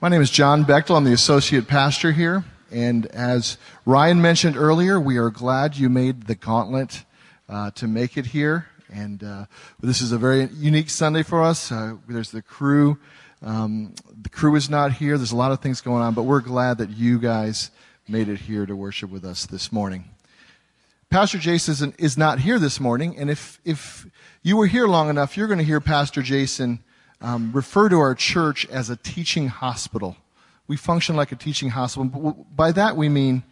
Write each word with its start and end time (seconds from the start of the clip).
My 0.00 0.08
name 0.08 0.22
is 0.22 0.30
John 0.30 0.64
Bechtel. 0.64 0.96
I'm 0.96 1.02
the 1.02 1.12
associate 1.12 1.66
pastor 1.66 2.12
here. 2.12 2.44
And 2.70 3.06
as 3.06 3.58
Ryan 3.84 4.22
mentioned 4.22 4.56
earlier, 4.56 5.00
we 5.00 5.16
are 5.16 5.28
glad 5.28 5.76
you 5.76 5.88
made 5.88 6.28
the 6.28 6.36
gauntlet 6.36 7.04
uh, 7.48 7.72
to 7.72 7.88
make 7.88 8.16
it 8.16 8.26
here. 8.26 8.68
And 8.94 9.24
uh, 9.24 9.46
this 9.80 10.00
is 10.00 10.12
a 10.12 10.18
very 10.18 10.50
unique 10.52 10.88
Sunday 10.88 11.24
for 11.24 11.42
us. 11.42 11.72
Uh, 11.72 11.96
there's 12.08 12.30
the 12.30 12.42
crew. 12.42 12.96
Um, 13.42 13.92
the 14.22 14.28
crew 14.28 14.54
is 14.54 14.70
not 14.70 14.92
here. 14.92 15.18
There's 15.18 15.32
a 15.32 15.36
lot 15.36 15.50
of 15.50 15.58
things 15.58 15.80
going 15.80 16.00
on, 16.00 16.14
but 16.14 16.22
we're 16.22 16.42
glad 16.42 16.78
that 16.78 16.90
you 16.90 17.18
guys 17.18 17.72
made 18.06 18.28
it 18.28 18.38
here 18.38 18.66
to 18.66 18.76
worship 18.76 19.10
with 19.10 19.24
us 19.24 19.46
this 19.46 19.72
morning. 19.72 20.04
Pastor 21.10 21.38
Jason 21.38 21.92
is 21.98 22.16
not 22.16 22.38
here 22.38 22.60
this 22.60 22.78
morning, 22.78 23.18
and 23.18 23.30
if 23.30 23.60
if 23.64 24.06
you 24.44 24.58
were 24.58 24.68
here 24.68 24.86
long 24.86 25.10
enough, 25.10 25.36
you're 25.36 25.48
going 25.48 25.58
to 25.58 25.64
hear 25.64 25.80
Pastor 25.80 26.22
Jason 26.22 26.84
um, 27.20 27.52
refer 27.52 27.88
to 27.88 27.98
our 27.98 28.14
church 28.14 28.66
as 28.68 28.90
a 28.90 28.96
teaching 28.96 29.48
hospital. 29.48 30.16
We 30.66 30.76
function 30.76 31.16
like 31.16 31.32
a 31.32 31.36
teaching 31.36 31.70
hospital. 31.70 32.46
By 32.54 32.72
that 32.72 32.96
we 32.96 33.08
mean 33.08 33.42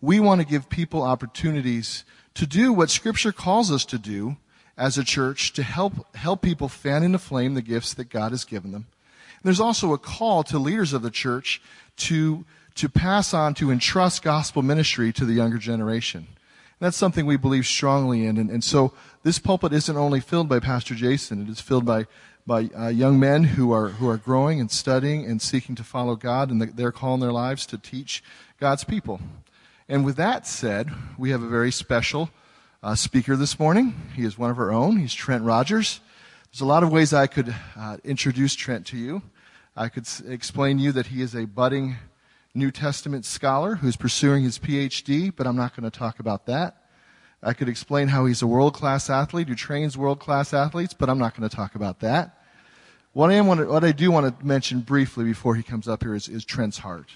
we 0.00 0.20
want 0.20 0.40
to 0.40 0.46
give 0.46 0.68
people 0.68 1.02
opportunities 1.02 2.04
to 2.34 2.46
do 2.46 2.72
what 2.72 2.90
Scripture 2.90 3.32
calls 3.32 3.70
us 3.70 3.84
to 3.86 3.98
do 3.98 4.36
as 4.76 4.98
a 4.98 5.04
church 5.04 5.52
to 5.52 5.62
help 5.62 6.14
help 6.16 6.42
people 6.42 6.68
fan 6.68 7.02
into 7.02 7.18
flame 7.18 7.54
the 7.54 7.62
gifts 7.62 7.94
that 7.94 8.10
God 8.10 8.32
has 8.32 8.44
given 8.44 8.72
them. 8.72 8.86
And 9.36 9.44
there's 9.44 9.60
also 9.60 9.92
a 9.92 9.98
call 9.98 10.42
to 10.44 10.58
leaders 10.58 10.92
of 10.92 11.02
the 11.02 11.10
church 11.10 11.62
to 11.98 12.44
to 12.74 12.88
pass 12.88 13.32
on 13.32 13.54
to 13.54 13.70
entrust 13.70 14.22
gospel 14.22 14.62
ministry 14.62 15.12
to 15.12 15.24
the 15.24 15.34
younger 15.34 15.58
generation. 15.58 16.26
That's 16.80 16.96
something 16.96 17.24
we 17.24 17.36
believe 17.36 17.66
strongly 17.66 18.26
in. 18.26 18.36
And, 18.36 18.50
and 18.50 18.62
so 18.62 18.92
this 19.22 19.38
pulpit 19.38 19.72
isn't 19.72 19.96
only 19.96 20.20
filled 20.20 20.48
by 20.48 20.58
Pastor 20.58 20.94
Jason; 20.94 21.42
it 21.42 21.48
is 21.48 21.60
filled 21.60 21.84
by 21.84 22.06
by 22.46 22.68
uh, 22.76 22.88
young 22.88 23.18
men 23.18 23.44
who 23.44 23.72
are, 23.72 23.88
who 23.88 24.08
are 24.08 24.18
growing 24.18 24.60
and 24.60 24.70
studying 24.70 25.24
and 25.24 25.40
seeking 25.40 25.74
to 25.76 25.84
follow 25.84 26.14
God, 26.14 26.50
and 26.50 26.60
they're 26.60 26.92
calling 26.92 27.20
their 27.20 27.32
lives 27.32 27.64
to 27.66 27.78
teach 27.78 28.22
God's 28.60 28.84
people. 28.84 29.20
And 29.88 30.04
with 30.04 30.16
that 30.16 30.46
said, 30.46 30.90
we 31.16 31.30
have 31.30 31.42
a 31.42 31.48
very 31.48 31.72
special 31.72 32.30
uh, 32.82 32.94
speaker 32.94 33.34
this 33.34 33.58
morning. 33.58 33.94
He 34.14 34.24
is 34.24 34.36
one 34.36 34.50
of 34.50 34.58
our 34.58 34.72
own. 34.72 34.98
He's 34.98 35.14
Trent 35.14 35.42
Rogers. 35.42 36.00
There's 36.52 36.60
a 36.60 36.66
lot 36.66 36.82
of 36.82 36.92
ways 36.92 37.14
I 37.14 37.26
could 37.26 37.54
uh, 37.76 37.96
introduce 38.04 38.54
Trent 38.54 38.86
to 38.88 38.98
you. 38.98 39.22
I 39.74 39.88
could 39.88 40.04
s- 40.04 40.20
explain 40.20 40.76
to 40.76 40.82
you 40.84 40.92
that 40.92 41.06
he 41.06 41.22
is 41.22 41.34
a 41.34 41.46
budding 41.46 41.96
New 42.54 42.70
Testament 42.70 43.24
scholar 43.24 43.76
who's 43.76 43.96
pursuing 43.96 44.44
his 44.44 44.58
PhD, 44.58 45.32
but 45.34 45.46
I'm 45.46 45.56
not 45.56 45.74
going 45.74 45.90
to 45.90 45.98
talk 45.98 46.20
about 46.20 46.46
that. 46.46 46.83
I 47.44 47.52
could 47.52 47.68
explain 47.68 48.08
how 48.08 48.26
he's 48.26 48.42
a 48.42 48.46
world 48.46 48.74
class 48.74 49.10
athlete 49.10 49.48
who 49.48 49.54
trains 49.54 49.98
world 49.98 50.18
class 50.18 50.54
athletes, 50.54 50.94
but 50.94 51.10
I'm 51.10 51.18
not 51.18 51.36
going 51.36 51.48
to 51.48 51.54
talk 51.54 51.74
about 51.74 52.00
that. 52.00 52.38
What 53.12 53.30
I, 53.30 53.34
am, 53.34 53.46
what 53.46 53.84
I 53.84 53.92
do 53.92 54.10
want 54.10 54.40
to 54.40 54.44
mention 54.44 54.80
briefly 54.80 55.24
before 55.24 55.54
he 55.54 55.62
comes 55.62 55.86
up 55.86 56.02
here 56.02 56.14
is, 56.14 56.28
is 56.28 56.44
Trent's 56.44 56.78
heart. 56.78 57.10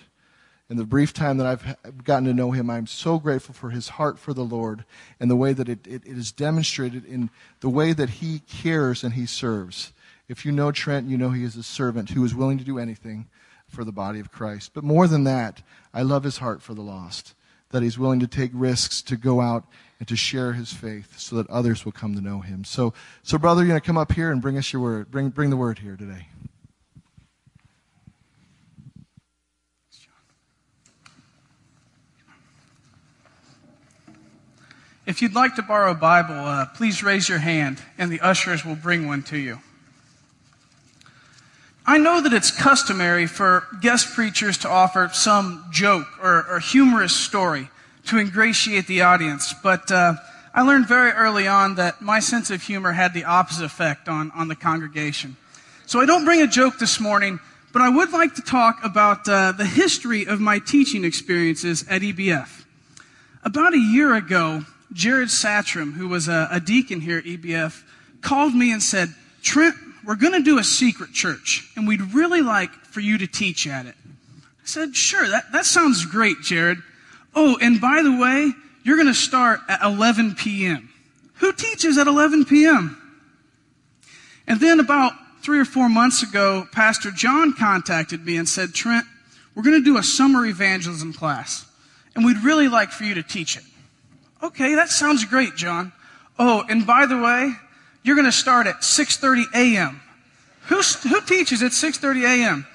In 0.70 0.76
the 0.76 0.84
brief 0.84 1.14
time 1.14 1.38
that 1.38 1.46
I've 1.46 2.04
gotten 2.04 2.26
to 2.26 2.34
know 2.34 2.50
him, 2.50 2.68
I'm 2.68 2.86
so 2.86 3.18
grateful 3.18 3.54
for 3.54 3.70
his 3.70 3.88
heart 3.88 4.18
for 4.18 4.34
the 4.34 4.44
Lord 4.44 4.84
and 5.18 5.30
the 5.30 5.36
way 5.36 5.54
that 5.54 5.68
it, 5.68 5.86
it, 5.86 6.06
it 6.06 6.18
is 6.18 6.30
demonstrated 6.30 7.06
in 7.06 7.30
the 7.60 7.70
way 7.70 7.94
that 7.94 8.10
he 8.10 8.40
cares 8.40 9.02
and 9.02 9.14
he 9.14 9.24
serves. 9.24 9.92
If 10.28 10.44
you 10.44 10.52
know 10.52 10.70
Trent, 10.70 11.08
you 11.08 11.16
know 11.16 11.30
he 11.30 11.42
is 11.42 11.56
a 11.56 11.62
servant 11.62 12.10
who 12.10 12.22
is 12.22 12.34
willing 12.34 12.58
to 12.58 12.64
do 12.64 12.78
anything 12.78 13.28
for 13.66 13.82
the 13.82 13.92
body 13.92 14.20
of 14.20 14.30
Christ. 14.30 14.72
But 14.74 14.84
more 14.84 15.08
than 15.08 15.24
that, 15.24 15.62
I 15.94 16.02
love 16.02 16.24
his 16.24 16.38
heart 16.38 16.60
for 16.60 16.74
the 16.74 16.82
lost, 16.82 17.34
that 17.70 17.82
he's 17.82 17.98
willing 17.98 18.20
to 18.20 18.26
take 18.26 18.50
risks 18.52 19.00
to 19.02 19.16
go 19.16 19.40
out 19.40 19.64
and 19.98 20.08
to 20.08 20.16
share 20.16 20.52
his 20.52 20.72
faith 20.72 21.18
so 21.18 21.36
that 21.36 21.48
others 21.50 21.84
will 21.84 21.92
come 21.92 22.14
to 22.14 22.20
know 22.20 22.40
him. 22.40 22.64
So, 22.64 22.94
so 23.22 23.38
brother, 23.38 23.62
you're 23.62 23.68
going 23.68 23.80
to 23.80 23.86
come 23.86 23.98
up 23.98 24.12
here 24.12 24.30
and 24.30 24.40
bring 24.40 24.56
us 24.56 24.72
your 24.72 24.80
word. 24.80 25.10
Bring, 25.10 25.30
bring 25.30 25.50
the 25.50 25.56
word 25.56 25.80
here 25.80 25.96
today. 25.96 26.28
If 35.04 35.22
you'd 35.22 35.34
like 35.34 35.54
to 35.54 35.62
borrow 35.62 35.92
a 35.92 35.94
Bible, 35.94 36.34
uh, 36.34 36.66
please 36.66 37.02
raise 37.02 37.30
your 37.30 37.38
hand 37.38 37.80
and 37.96 38.12
the 38.12 38.20
ushers 38.20 38.64
will 38.64 38.76
bring 38.76 39.06
one 39.06 39.22
to 39.24 39.38
you. 39.38 39.58
I 41.86 41.96
know 41.96 42.20
that 42.20 42.34
it's 42.34 42.50
customary 42.50 43.26
for 43.26 43.66
guest 43.80 44.14
preachers 44.14 44.58
to 44.58 44.68
offer 44.68 45.08
some 45.14 45.64
joke 45.72 46.06
or, 46.22 46.46
or 46.46 46.60
humorous 46.60 47.16
story 47.16 47.70
to 48.08 48.18
ingratiate 48.18 48.86
the 48.86 49.02
audience. 49.02 49.54
But 49.62 49.90
uh, 49.92 50.14
I 50.54 50.62
learned 50.62 50.88
very 50.88 51.10
early 51.12 51.46
on 51.46 51.74
that 51.76 52.00
my 52.00 52.20
sense 52.20 52.50
of 52.50 52.62
humor 52.62 52.92
had 52.92 53.12
the 53.12 53.24
opposite 53.24 53.64
effect 53.64 54.08
on, 54.08 54.30
on 54.32 54.48
the 54.48 54.56
congregation. 54.56 55.36
So 55.86 56.00
I 56.00 56.06
don't 56.06 56.24
bring 56.24 56.40
a 56.40 56.46
joke 56.46 56.78
this 56.78 57.00
morning, 57.00 57.38
but 57.72 57.82
I 57.82 57.88
would 57.90 58.10
like 58.10 58.34
to 58.36 58.42
talk 58.42 58.80
about 58.82 59.28
uh, 59.28 59.52
the 59.52 59.66
history 59.66 60.26
of 60.26 60.40
my 60.40 60.58
teaching 60.58 61.04
experiences 61.04 61.84
at 61.88 62.02
EBF. 62.02 62.64
About 63.44 63.74
a 63.74 63.78
year 63.78 64.14
ago, 64.14 64.64
Jared 64.92 65.28
Satchram, 65.28 65.92
who 65.92 66.08
was 66.08 66.28
a, 66.28 66.48
a 66.50 66.60
deacon 66.60 67.02
here 67.02 67.18
at 67.18 67.24
EBF, 67.24 67.82
called 68.22 68.54
me 68.54 68.72
and 68.72 68.82
said, 68.82 69.14
Trent, 69.42 69.74
we're 70.04 70.16
going 70.16 70.32
to 70.32 70.42
do 70.42 70.58
a 70.58 70.64
secret 70.64 71.12
church, 71.12 71.70
and 71.76 71.86
we'd 71.86 72.14
really 72.14 72.40
like 72.40 72.70
for 72.70 73.00
you 73.00 73.18
to 73.18 73.26
teach 73.26 73.66
at 73.66 73.84
it. 73.84 73.94
I 74.62 74.66
said, 74.66 74.96
sure, 74.96 75.28
that, 75.28 75.52
that 75.52 75.66
sounds 75.66 76.06
great, 76.06 76.40
Jared. 76.40 76.78
Oh, 77.40 77.56
and 77.60 77.80
by 77.80 78.02
the 78.02 78.16
way, 78.16 78.52
you're 78.82 78.96
going 78.96 79.06
to 79.06 79.14
start 79.14 79.60
at 79.68 79.80
11 79.80 80.34
p.m. 80.34 80.88
Who 81.34 81.52
teaches 81.52 81.96
at 81.96 82.08
11 82.08 82.46
p.m.? 82.46 83.00
And 84.48 84.58
then 84.58 84.80
about 84.80 85.12
three 85.40 85.60
or 85.60 85.64
four 85.64 85.88
months 85.88 86.24
ago, 86.24 86.66
Pastor 86.72 87.12
John 87.12 87.52
contacted 87.52 88.26
me 88.26 88.38
and 88.38 88.48
said, 88.48 88.74
Trent, 88.74 89.06
we're 89.54 89.62
going 89.62 89.78
to 89.78 89.84
do 89.84 89.98
a 89.98 90.02
summer 90.02 90.44
evangelism 90.46 91.12
class, 91.12 91.64
and 92.16 92.24
we'd 92.24 92.42
really 92.42 92.66
like 92.66 92.90
for 92.90 93.04
you 93.04 93.14
to 93.14 93.22
teach 93.22 93.56
it. 93.56 93.62
Okay, 94.42 94.74
that 94.74 94.88
sounds 94.88 95.24
great, 95.24 95.54
John. 95.54 95.92
Oh, 96.40 96.64
and 96.68 96.84
by 96.84 97.06
the 97.06 97.18
way, 97.18 97.52
you're 98.02 98.16
going 98.16 98.24
to 98.24 98.32
start 98.32 98.66
at 98.66 98.80
6:30 98.80 99.44
a.m. 99.54 100.00
Who, 100.62 100.82
who 101.08 101.20
teaches 101.20 101.62
at 101.62 101.70
6:30 101.70 102.24
a.m.? 102.24 102.66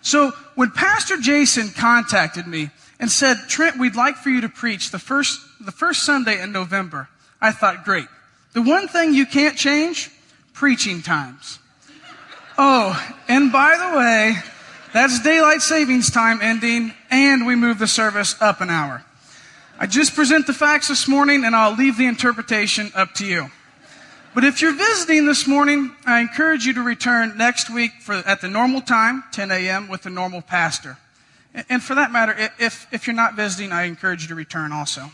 So 0.00 0.30
when 0.54 0.70
Pastor 0.70 1.16
Jason 1.16 1.70
contacted 1.70 2.46
me, 2.46 2.70
and 3.02 3.10
said, 3.10 3.36
Trent, 3.48 3.80
we'd 3.80 3.96
like 3.96 4.14
for 4.14 4.30
you 4.30 4.42
to 4.42 4.48
preach 4.48 4.92
the 4.92 4.98
first, 4.98 5.40
the 5.60 5.72
first 5.72 6.04
Sunday 6.04 6.40
in 6.40 6.52
November. 6.52 7.08
I 7.40 7.50
thought, 7.50 7.84
great. 7.84 8.06
The 8.52 8.62
one 8.62 8.86
thing 8.86 9.12
you 9.12 9.26
can't 9.26 9.58
change, 9.58 10.08
preaching 10.52 11.02
times. 11.02 11.58
Oh, 12.56 12.94
and 13.26 13.50
by 13.50 13.76
the 13.76 13.98
way, 13.98 14.36
that's 14.94 15.20
daylight 15.20 15.62
savings 15.62 16.12
time 16.12 16.38
ending, 16.40 16.94
and 17.10 17.44
we 17.44 17.56
move 17.56 17.80
the 17.80 17.88
service 17.88 18.40
up 18.40 18.60
an 18.60 18.70
hour. 18.70 19.04
I 19.80 19.88
just 19.88 20.14
present 20.14 20.46
the 20.46 20.54
facts 20.54 20.86
this 20.86 21.08
morning, 21.08 21.44
and 21.44 21.56
I'll 21.56 21.74
leave 21.74 21.96
the 21.96 22.06
interpretation 22.06 22.92
up 22.94 23.14
to 23.14 23.26
you. 23.26 23.50
But 24.32 24.44
if 24.44 24.62
you're 24.62 24.76
visiting 24.76 25.26
this 25.26 25.48
morning, 25.48 25.90
I 26.06 26.20
encourage 26.20 26.66
you 26.66 26.74
to 26.74 26.82
return 26.82 27.36
next 27.36 27.68
week 27.68 27.94
for, 28.00 28.14
at 28.14 28.40
the 28.40 28.48
normal 28.48 28.80
time, 28.80 29.24
10 29.32 29.50
a.m., 29.50 29.88
with 29.88 30.02
the 30.02 30.10
normal 30.10 30.40
pastor. 30.40 30.98
And 31.68 31.82
for 31.82 31.94
that 31.94 32.10
matter, 32.10 32.50
if, 32.58 32.86
if 32.92 33.06
you're 33.06 33.16
not 33.16 33.34
visiting, 33.34 33.72
I 33.72 33.84
encourage 33.84 34.22
you 34.22 34.28
to 34.28 34.34
return 34.34 34.72
also. 34.72 35.10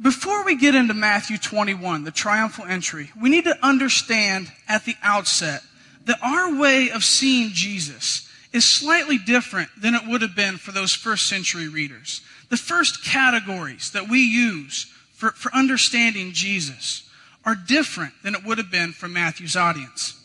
Before 0.00 0.44
we 0.44 0.56
get 0.56 0.74
into 0.74 0.94
Matthew 0.94 1.38
21, 1.38 2.04
the 2.04 2.10
triumphal 2.10 2.64
entry, 2.64 3.10
we 3.20 3.30
need 3.30 3.44
to 3.44 3.58
understand 3.62 4.52
at 4.68 4.84
the 4.84 4.94
outset 5.02 5.62
that 6.04 6.18
our 6.22 6.58
way 6.58 6.90
of 6.90 7.04
seeing 7.04 7.50
Jesus 7.52 8.28
is 8.52 8.64
slightly 8.64 9.18
different 9.18 9.68
than 9.76 9.94
it 9.94 10.02
would 10.06 10.22
have 10.22 10.36
been 10.36 10.56
for 10.56 10.72
those 10.72 10.94
first 10.94 11.28
century 11.28 11.68
readers. 11.68 12.22
The 12.48 12.56
first 12.56 13.04
categories 13.04 13.90
that 13.90 14.08
we 14.08 14.20
use 14.20 14.84
for, 15.12 15.32
for 15.32 15.52
understanding 15.52 16.32
Jesus 16.32 17.08
are 17.44 17.54
different 17.54 18.14
than 18.22 18.34
it 18.34 18.44
would 18.44 18.58
have 18.58 18.70
been 18.70 18.92
for 18.92 19.08
Matthew's 19.08 19.56
audience. 19.56 20.17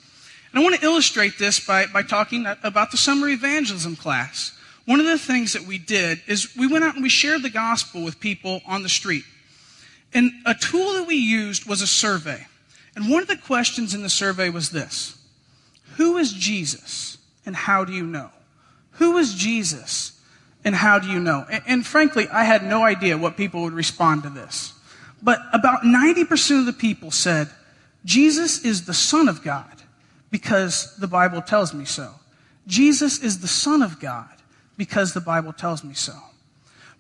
And 0.54 0.62
I 0.62 0.64
want 0.64 0.76
to 0.76 0.86
illustrate 0.86 1.40
this 1.40 1.60
by, 1.60 1.88
by 1.88 2.04
talking 2.04 2.46
about 2.62 2.92
the 2.92 2.98
summer 2.98 3.28
evangelism 3.28 3.96
class. 3.96 4.56
One 4.86 5.00
of 5.00 5.08
the 5.08 5.18
things 5.18 5.54
that 5.54 5.64
we 5.64 5.80
did 5.80 6.22
is 6.28 6.56
we 6.56 6.68
went 6.68 6.84
out 6.84 6.94
and 6.94 7.02
we 7.02 7.10
shared 7.10 7.42
the 7.42 7.50
gospel 7.50 8.04
with 8.04 8.20
people 8.20 8.62
on 8.68 8.84
the 8.84 8.90
street. 8.90 9.24
And 10.14 10.32
a 10.46 10.54
tool 10.54 10.94
that 10.94 11.08
we 11.08 11.16
used 11.16 11.66
was 11.66 11.82
a 11.82 11.88
survey. 11.88 12.46
And 12.96 13.10
one 13.10 13.24
of 13.24 13.28
the 13.28 13.38
questions 13.38 13.96
in 13.96 14.04
the 14.04 14.10
survey 14.10 14.50
was 14.50 14.70
this 14.70 15.18
Who 15.96 16.18
is 16.18 16.32
Jesus 16.34 17.18
and 17.48 17.56
how 17.56 17.84
do 17.84 17.92
you 17.92 18.06
know? 18.06 18.30
Who 18.98 19.18
is 19.18 19.34
Jesus 19.34 20.22
and 20.64 20.76
how 20.76 21.00
do 21.00 21.08
you 21.08 21.20
know? 21.20 21.48
And, 21.50 21.64
and, 21.66 21.86
frankly, 21.86 22.28
I 22.30 22.44
had 22.44 22.64
no 22.64 22.84
idea 22.84 23.18
what 23.18 23.38
people 23.38 23.64
would 23.64 23.74
respond 23.74 24.22
to 24.24 24.30
this. 24.30 24.74
But 25.20 25.40
about 25.52 25.82
90% 25.82 26.60
of 26.60 26.66
the 26.68 26.74
people 26.74 27.10
said, 27.10 27.50
Jesus 28.06 28.64
is 28.64 28.86
the 28.86 28.94
Son 28.94 29.28
of 29.28 29.42
God 29.42 29.83
because 30.34 30.96
the 30.96 31.08
Bible 31.08 31.44
tells 31.44 31.76
me 31.76 31.86
so. 31.86 32.12
Jesus 32.66 33.20
is 33.20 33.40
the 33.40 33.48
Son 33.48 33.84
of 33.84 34.00
God 34.00 34.32
because 34.78 35.14
the 35.14 35.22
Bible 35.22 35.54
tells 35.54 35.84
me 35.84 35.94
so. 35.94 36.16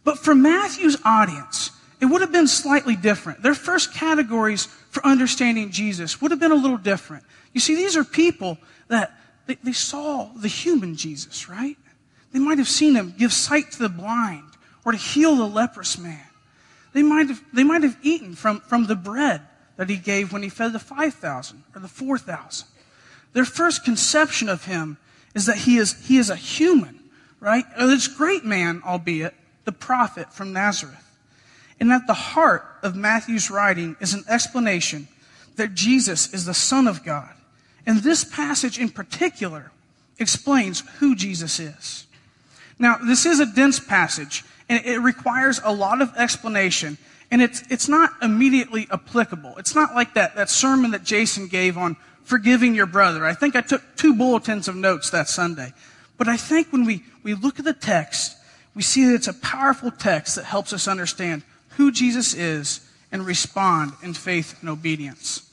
But 0.04 0.20
for 0.20 0.36
Matthew's 0.36 0.98
audience, 1.04 1.72
it 2.00 2.06
would 2.06 2.22
have 2.22 2.32
been 2.32 2.48
slightly 2.48 2.96
different. 2.96 3.42
Their 3.42 3.56
first 3.56 3.92
categories 3.92 4.68
for 4.92 5.04
understanding 5.04 5.72
Jesus 5.72 6.22
would 6.22 6.30
have 6.30 6.40
been 6.40 6.52
a 6.52 6.56
little 6.56 6.78
different. 6.78 7.24
You 7.54 7.60
see, 7.60 7.74
these 7.74 7.98
are 7.98 8.04
people 8.04 8.60
that 8.90 9.12
they, 9.48 9.56
they 9.64 9.74
saw 9.74 10.30
the 10.36 10.48
human 10.48 10.96
Jesus, 10.96 11.50
right? 11.50 11.78
They 12.34 12.40
might 12.40 12.60
have 12.60 12.70
seen 12.70 12.94
him 12.94 13.16
give 13.18 13.34
sight 13.34 13.72
to 13.72 13.80
the 13.80 13.90
blind 13.90 14.52
or 14.86 14.92
to 14.92 14.98
heal 15.00 15.36
the 15.38 15.48
leprous 15.48 15.98
man. 15.98 16.28
They 16.94 17.02
might 17.02 17.30
have, 17.30 17.42
they 17.52 17.64
might 17.64 17.82
have 17.82 17.98
eaten 18.04 18.36
from, 18.36 18.60
from 18.60 18.86
the 18.86 18.96
bread 18.96 19.42
that 19.78 19.90
he 19.90 19.98
gave 19.98 20.32
when 20.32 20.44
he 20.44 20.50
fed 20.50 20.72
the 20.74 20.78
5,000 20.78 21.64
or 21.74 21.82
the 21.82 21.88
4,000. 21.88 22.68
Their 23.34 23.46
first 23.46 23.84
conception 23.84 24.50
of 24.50 24.66
him 24.66 24.98
is 25.36 25.48
that 25.48 25.58
he 25.58 25.78
is, 25.78 26.08
he 26.08 26.18
is 26.18 26.30
a 26.30 26.36
human, 26.36 27.00
right? 27.40 27.66
This 27.78 28.08
great 28.08 28.46
man, 28.46 28.82
albeit, 28.86 29.34
the 29.66 29.72
prophet 29.72 30.32
from 30.34 30.54
Nazareth. 30.54 31.18
And 31.80 31.92
at 31.92 32.08
the 32.08 32.14
heart 32.14 32.66
of 32.84 32.96
Matthew's 32.96 33.50
writing 33.50 33.96
is 34.00 34.14
an 34.14 34.24
explanation 34.30 35.08
that 35.56 35.74
Jesus 35.74 36.34
is 36.34 36.46
the 36.46 36.54
Son 36.54 36.88
of 36.88 37.04
God. 37.04 37.30
And 37.86 38.00
this 38.00 38.24
passage 38.24 38.80
in 38.80 38.90
particular 38.90 39.72
explains 40.20 40.84
who 41.00 41.16
Jesus 41.16 41.60
is. 41.60 42.06
Now, 42.80 42.98
this 42.98 43.26
is 43.26 43.40
a 43.40 43.46
dense 43.46 43.80
passage, 43.80 44.44
and 44.70 44.84
it 44.86 45.00
requires 45.00 45.60
a 45.64 45.74
lot 45.74 46.02
of 46.02 46.14
explanation, 46.18 46.98
and 47.32 47.42
it's, 47.42 47.64
it's 47.70 47.88
not 47.88 48.12
immediately 48.22 48.88
applicable. 48.92 49.56
It's 49.58 49.76
not 49.76 49.96
like 49.96 50.14
that, 50.16 50.36
that 50.36 50.50
sermon 50.50 50.92
that 50.92 51.04
Jason 51.04 51.48
gave 51.48 51.78
on 51.78 51.96
forgiving 52.24 52.76
your 52.76 52.86
brother. 52.86 53.26
I 53.26 53.34
think 53.34 53.56
I 53.56 53.62
took 53.62 53.82
two 53.96 54.16
bulletins 54.16 54.68
of 54.68 54.76
notes 54.76 55.10
that 55.12 55.28
Sunday. 55.28 55.74
But 56.18 56.28
I 56.28 56.38
think 56.38 56.72
when 56.72 56.86
we, 56.86 57.04
we 57.24 57.34
look 57.34 57.60
at 57.60 57.66
the 57.66 57.74
text, 57.74 58.38
we 58.76 58.82
see 58.82 59.06
that 59.06 59.16
it's 59.16 59.28
a 59.28 59.34
powerful 59.34 59.92
text 59.92 60.36
that 60.36 60.46
helps 60.46 60.74
us 60.74 60.88
understand 60.88 61.44
who 61.70 61.92
Jesus 61.92 62.34
is 62.34 62.88
and 63.12 63.26
respond 63.26 63.94
in 64.02 64.14
faith 64.14 64.58
and 64.62 64.70
obedience. 64.70 65.50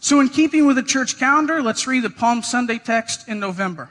So, 0.00 0.20
in 0.20 0.28
keeping 0.28 0.66
with 0.66 0.76
the 0.76 0.82
church 0.82 1.18
calendar, 1.18 1.62
let's 1.62 1.86
read 1.86 2.02
the 2.02 2.10
Palm 2.10 2.42
Sunday 2.42 2.78
text 2.78 3.28
in 3.28 3.38
November. 3.38 3.88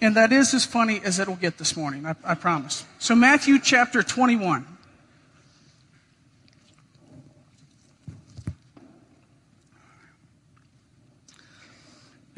And 0.00 0.16
that 0.16 0.32
is 0.32 0.54
as 0.54 0.64
funny 0.64 1.00
as 1.04 1.18
it'll 1.18 1.36
get 1.36 1.58
this 1.58 1.76
morning, 1.76 2.06
I, 2.06 2.14
I 2.24 2.34
promise. 2.34 2.86
So, 2.98 3.14
Matthew 3.14 3.58
chapter 3.58 4.02
21. 4.02 4.66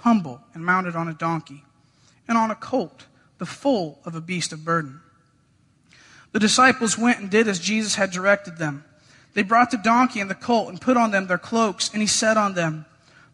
humble 0.00 0.40
and 0.54 0.64
mounted 0.64 0.96
on 0.96 1.08
a 1.08 1.14
donkey, 1.14 1.64
and 2.28 2.36
on 2.36 2.50
a 2.50 2.54
colt, 2.54 3.06
the 3.38 3.46
foal 3.46 4.00
of 4.04 4.14
a 4.14 4.20
beast 4.20 4.52
of 4.52 4.64
burden. 4.64 5.00
The 6.32 6.38
disciples 6.38 6.98
went 6.98 7.20
and 7.20 7.30
did 7.30 7.48
as 7.48 7.58
Jesus 7.58 7.94
had 7.96 8.10
directed 8.10 8.58
them. 8.58 8.84
They 9.34 9.42
brought 9.42 9.70
the 9.70 9.78
donkey 9.78 10.20
and 10.20 10.30
the 10.30 10.34
colt 10.34 10.68
and 10.68 10.80
put 10.80 10.96
on 10.96 11.10
them 11.10 11.26
their 11.26 11.38
cloaks, 11.38 11.90
and 11.92 12.00
he 12.00 12.06
said 12.06 12.36
on 12.36 12.54
them, 12.54 12.86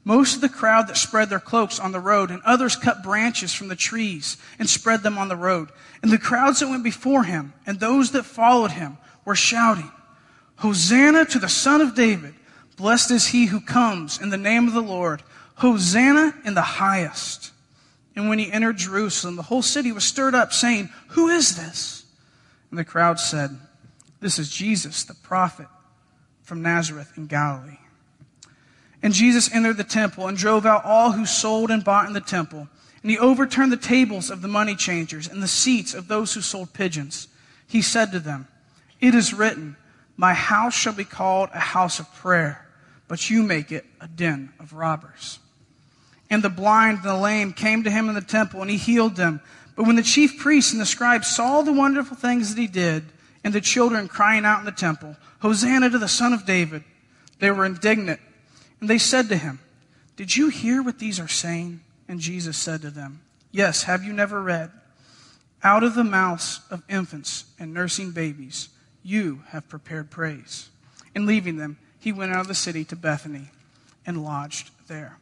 most 0.06 0.36
of 0.36 0.40
the 0.40 0.48
crowd 0.48 0.86
that 0.86 0.96
spread 0.96 1.30
their 1.30 1.40
cloaks 1.40 1.80
on 1.80 1.90
the 1.90 1.98
road, 1.98 2.30
and 2.30 2.40
others 2.44 2.76
cut 2.76 3.02
branches 3.02 3.52
from 3.52 3.66
the 3.66 3.74
trees 3.74 4.36
and 4.56 4.70
spread 4.70 5.02
them 5.02 5.18
on 5.18 5.26
the 5.26 5.34
road. 5.34 5.70
And 6.00 6.12
the 6.12 6.18
crowds 6.18 6.60
that 6.60 6.68
went 6.68 6.84
before 6.84 7.24
him 7.24 7.54
and 7.66 7.80
those 7.80 8.12
that 8.12 8.22
followed 8.22 8.70
him 8.70 8.98
were 9.24 9.34
shouting, 9.34 9.90
Hosanna 10.58 11.24
to 11.24 11.40
the 11.40 11.48
Son 11.48 11.80
of 11.80 11.96
David! 11.96 12.34
Blessed 12.76 13.10
is 13.10 13.26
he 13.28 13.46
who 13.46 13.60
comes 13.60 14.20
in 14.20 14.30
the 14.30 14.36
name 14.36 14.68
of 14.68 14.74
the 14.74 14.80
Lord. 14.80 15.24
Hosanna 15.56 16.34
in 16.44 16.54
the 16.54 16.62
highest. 16.62 17.52
And 18.14 18.28
when 18.28 18.38
he 18.38 18.50
entered 18.50 18.78
Jerusalem, 18.78 19.36
the 19.36 19.42
whole 19.42 19.62
city 19.62 19.92
was 19.92 20.04
stirred 20.04 20.34
up, 20.34 20.52
saying, 20.52 20.90
Who 21.08 21.28
is 21.28 21.56
this? 21.56 22.04
And 22.70 22.78
the 22.78 22.84
crowd 22.84 23.18
said, 23.18 23.50
This 24.20 24.38
is 24.38 24.50
Jesus, 24.50 25.04
the 25.04 25.14
prophet 25.14 25.66
from 26.42 26.62
Nazareth 26.62 27.12
in 27.16 27.26
Galilee. 27.26 27.78
And 29.02 29.12
Jesus 29.12 29.52
entered 29.54 29.76
the 29.76 29.84
temple 29.84 30.26
and 30.26 30.36
drove 30.36 30.66
out 30.66 30.84
all 30.84 31.12
who 31.12 31.26
sold 31.26 31.70
and 31.70 31.84
bought 31.84 32.06
in 32.06 32.12
the 32.12 32.20
temple. 32.20 32.68
And 33.02 33.10
he 33.10 33.18
overturned 33.18 33.72
the 33.72 33.76
tables 33.76 34.30
of 34.30 34.42
the 34.42 34.48
money 34.48 34.74
changers 34.74 35.28
and 35.28 35.42
the 35.42 35.48
seats 35.48 35.94
of 35.94 36.08
those 36.08 36.34
who 36.34 36.40
sold 36.40 36.72
pigeons. 36.72 37.28
He 37.66 37.82
said 37.82 38.12
to 38.12 38.18
them, 38.18 38.48
It 39.00 39.14
is 39.14 39.34
written, 39.34 39.76
My 40.16 40.34
house 40.34 40.74
shall 40.74 40.92
be 40.92 41.04
called 41.04 41.50
a 41.52 41.60
house 41.60 41.98
of 41.98 42.12
prayer, 42.14 42.66
but 43.08 43.30
you 43.30 43.42
make 43.42 43.70
it 43.70 43.84
a 44.00 44.08
den 44.08 44.52
of 44.58 44.72
robbers. 44.72 45.38
And 46.30 46.42
the 46.42 46.50
blind 46.50 46.98
and 46.98 47.06
the 47.06 47.16
lame 47.16 47.52
came 47.52 47.84
to 47.84 47.90
him 47.90 48.08
in 48.08 48.14
the 48.14 48.20
temple, 48.20 48.60
and 48.60 48.70
he 48.70 48.76
healed 48.76 49.16
them. 49.16 49.40
But 49.76 49.86
when 49.86 49.96
the 49.96 50.02
chief 50.02 50.38
priests 50.38 50.72
and 50.72 50.80
the 50.80 50.86
scribes 50.86 51.28
saw 51.28 51.62
the 51.62 51.72
wonderful 51.72 52.16
things 52.16 52.54
that 52.54 52.60
he 52.60 52.66
did, 52.66 53.04
and 53.44 53.54
the 53.54 53.60
children 53.60 54.08
crying 54.08 54.44
out 54.44 54.58
in 54.58 54.64
the 54.64 54.72
temple, 54.72 55.16
Hosanna 55.40 55.90
to 55.90 55.98
the 55.98 56.08
Son 56.08 56.32
of 56.32 56.46
David, 56.46 56.82
they 57.38 57.50
were 57.50 57.64
indignant. 57.64 58.20
And 58.80 58.90
they 58.90 58.98
said 58.98 59.28
to 59.28 59.36
him, 59.36 59.60
Did 60.16 60.36
you 60.36 60.48
hear 60.48 60.82
what 60.82 60.98
these 60.98 61.20
are 61.20 61.28
saying? 61.28 61.80
And 62.08 62.18
Jesus 62.18 62.56
said 62.56 62.82
to 62.82 62.90
them, 62.90 63.20
Yes, 63.52 63.84
have 63.84 64.02
you 64.02 64.12
never 64.12 64.42
read? 64.42 64.70
Out 65.62 65.82
of 65.82 65.94
the 65.94 66.04
mouths 66.04 66.60
of 66.70 66.82
infants 66.88 67.44
and 67.58 67.72
nursing 67.72 68.10
babies, 68.10 68.68
you 69.02 69.42
have 69.48 69.68
prepared 69.68 70.10
praise. 70.10 70.68
And 71.14 71.26
leaving 71.26 71.56
them, 71.56 71.78
he 71.98 72.12
went 72.12 72.32
out 72.32 72.40
of 72.40 72.48
the 72.48 72.54
city 72.54 72.84
to 72.84 72.96
Bethany 72.96 73.50
and 74.04 74.24
lodged 74.24 74.70
there. 74.88 75.18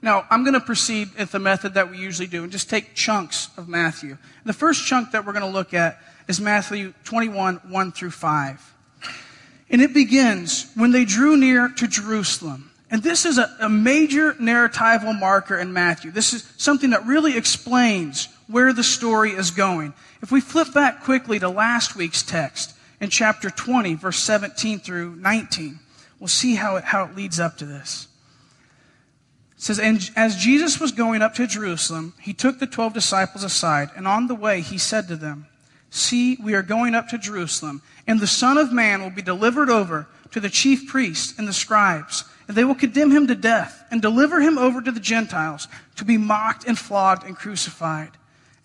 Now, 0.00 0.26
I'm 0.30 0.44
going 0.44 0.54
to 0.54 0.60
proceed 0.60 1.08
with 1.18 1.32
the 1.32 1.38
method 1.38 1.74
that 1.74 1.90
we 1.90 1.98
usually 1.98 2.28
do 2.28 2.44
and 2.44 2.52
just 2.52 2.70
take 2.70 2.94
chunks 2.94 3.50
of 3.56 3.68
Matthew. 3.68 4.16
The 4.44 4.52
first 4.52 4.86
chunk 4.86 5.10
that 5.10 5.26
we're 5.26 5.32
going 5.32 5.44
to 5.44 5.50
look 5.50 5.74
at 5.74 5.98
is 6.28 6.40
Matthew 6.40 6.92
21, 7.04 7.56
1 7.68 7.92
through 7.92 8.10
5. 8.10 8.74
And 9.70 9.82
it 9.82 9.92
begins 9.92 10.70
when 10.76 10.92
they 10.92 11.04
drew 11.04 11.36
near 11.36 11.68
to 11.68 11.88
Jerusalem. 11.88 12.70
And 12.90 13.02
this 13.02 13.26
is 13.26 13.38
a, 13.38 13.54
a 13.60 13.68
major 13.68 14.32
narratival 14.34 15.18
marker 15.18 15.58
in 15.58 15.72
Matthew. 15.72 16.10
This 16.10 16.32
is 16.32 16.50
something 16.56 16.90
that 16.90 17.04
really 17.04 17.36
explains 17.36 18.28
where 18.46 18.72
the 18.72 18.84
story 18.84 19.32
is 19.32 19.50
going. 19.50 19.92
If 20.22 20.32
we 20.32 20.40
flip 20.40 20.72
back 20.72 21.02
quickly 21.04 21.38
to 21.38 21.48
last 21.48 21.96
week's 21.96 22.22
text 22.22 22.74
in 23.00 23.10
chapter 23.10 23.50
20, 23.50 23.94
verse 23.94 24.18
17 24.18 24.78
through 24.78 25.16
19, 25.16 25.78
we'll 26.18 26.28
see 26.28 26.54
how 26.54 26.76
it, 26.76 26.84
how 26.84 27.04
it 27.04 27.14
leads 27.14 27.38
up 27.38 27.58
to 27.58 27.66
this. 27.66 28.07
It 29.58 29.62
says, 29.62 29.80
And 29.80 30.08
as 30.14 30.36
Jesus 30.36 30.78
was 30.78 30.92
going 30.92 31.20
up 31.20 31.34
to 31.34 31.46
Jerusalem, 31.46 32.14
he 32.20 32.32
took 32.32 32.60
the 32.60 32.66
twelve 32.66 32.94
disciples 32.94 33.42
aside, 33.42 33.90
and 33.96 34.06
on 34.06 34.28
the 34.28 34.34
way 34.36 34.60
he 34.60 34.78
said 34.78 35.08
to 35.08 35.16
them, 35.16 35.48
See, 35.90 36.36
we 36.40 36.54
are 36.54 36.62
going 36.62 36.94
up 36.94 37.08
to 37.08 37.18
Jerusalem, 37.18 37.82
and 38.06 38.20
the 38.20 38.26
Son 38.28 38.56
of 38.56 38.72
Man 38.72 39.02
will 39.02 39.10
be 39.10 39.22
delivered 39.22 39.68
over 39.68 40.06
to 40.30 40.38
the 40.38 40.48
chief 40.48 40.86
priests 40.86 41.36
and 41.36 41.48
the 41.48 41.52
scribes, 41.52 42.24
and 42.46 42.56
they 42.56 42.62
will 42.62 42.76
condemn 42.76 43.10
him 43.10 43.26
to 43.26 43.34
death, 43.34 43.84
and 43.90 44.00
deliver 44.00 44.40
him 44.40 44.58
over 44.58 44.80
to 44.80 44.92
the 44.92 45.00
Gentiles 45.00 45.66
to 45.96 46.04
be 46.04 46.18
mocked 46.18 46.64
and 46.64 46.78
flogged 46.78 47.24
and 47.24 47.36
crucified, 47.36 48.10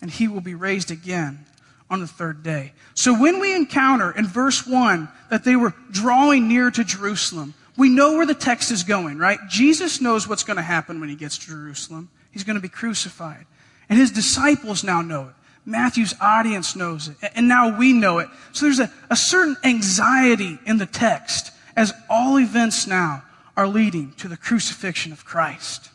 and 0.00 0.12
he 0.12 0.28
will 0.28 0.42
be 0.42 0.54
raised 0.54 0.92
again 0.92 1.44
on 1.90 1.98
the 1.98 2.06
third 2.06 2.44
day. 2.44 2.72
So 2.94 3.18
when 3.18 3.40
we 3.40 3.54
encounter 3.54 4.12
in 4.12 4.26
verse 4.26 4.64
1 4.64 5.08
that 5.30 5.42
they 5.42 5.56
were 5.56 5.74
drawing 5.90 6.46
near 6.46 6.70
to 6.70 6.84
Jerusalem, 6.84 7.54
we 7.76 7.88
know 7.88 8.16
where 8.16 8.26
the 8.26 8.34
text 8.34 8.70
is 8.70 8.84
going, 8.84 9.18
right? 9.18 9.38
Jesus 9.48 10.00
knows 10.00 10.28
what's 10.28 10.44
going 10.44 10.56
to 10.56 10.62
happen 10.62 11.00
when 11.00 11.08
he 11.08 11.16
gets 11.16 11.38
to 11.38 11.46
Jerusalem. 11.46 12.08
He's 12.30 12.44
going 12.44 12.56
to 12.56 12.62
be 12.62 12.68
crucified. 12.68 13.46
And 13.88 13.98
his 13.98 14.10
disciples 14.10 14.84
now 14.84 15.02
know 15.02 15.28
it. 15.28 15.34
Matthew's 15.66 16.14
audience 16.20 16.76
knows 16.76 17.08
it. 17.08 17.16
And 17.34 17.48
now 17.48 17.76
we 17.76 17.92
know 17.92 18.18
it. 18.18 18.28
So 18.52 18.66
there's 18.66 18.80
a, 18.80 18.92
a 19.10 19.16
certain 19.16 19.56
anxiety 19.64 20.58
in 20.66 20.78
the 20.78 20.86
text 20.86 21.52
as 21.76 21.92
all 22.08 22.38
events 22.38 22.86
now 22.86 23.22
are 23.56 23.66
leading 23.66 24.12
to 24.12 24.28
the 24.28 24.36
crucifixion 24.36 25.12
of 25.12 25.24
Christ. 25.24 25.90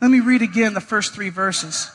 Let 0.00 0.10
me 0.10 0.20
read 0.20 0.42
again 0.42 0.74
the 0.74 0.80
first 0.80 1.14
three 1.14 1.30
verses. 1.30 1.90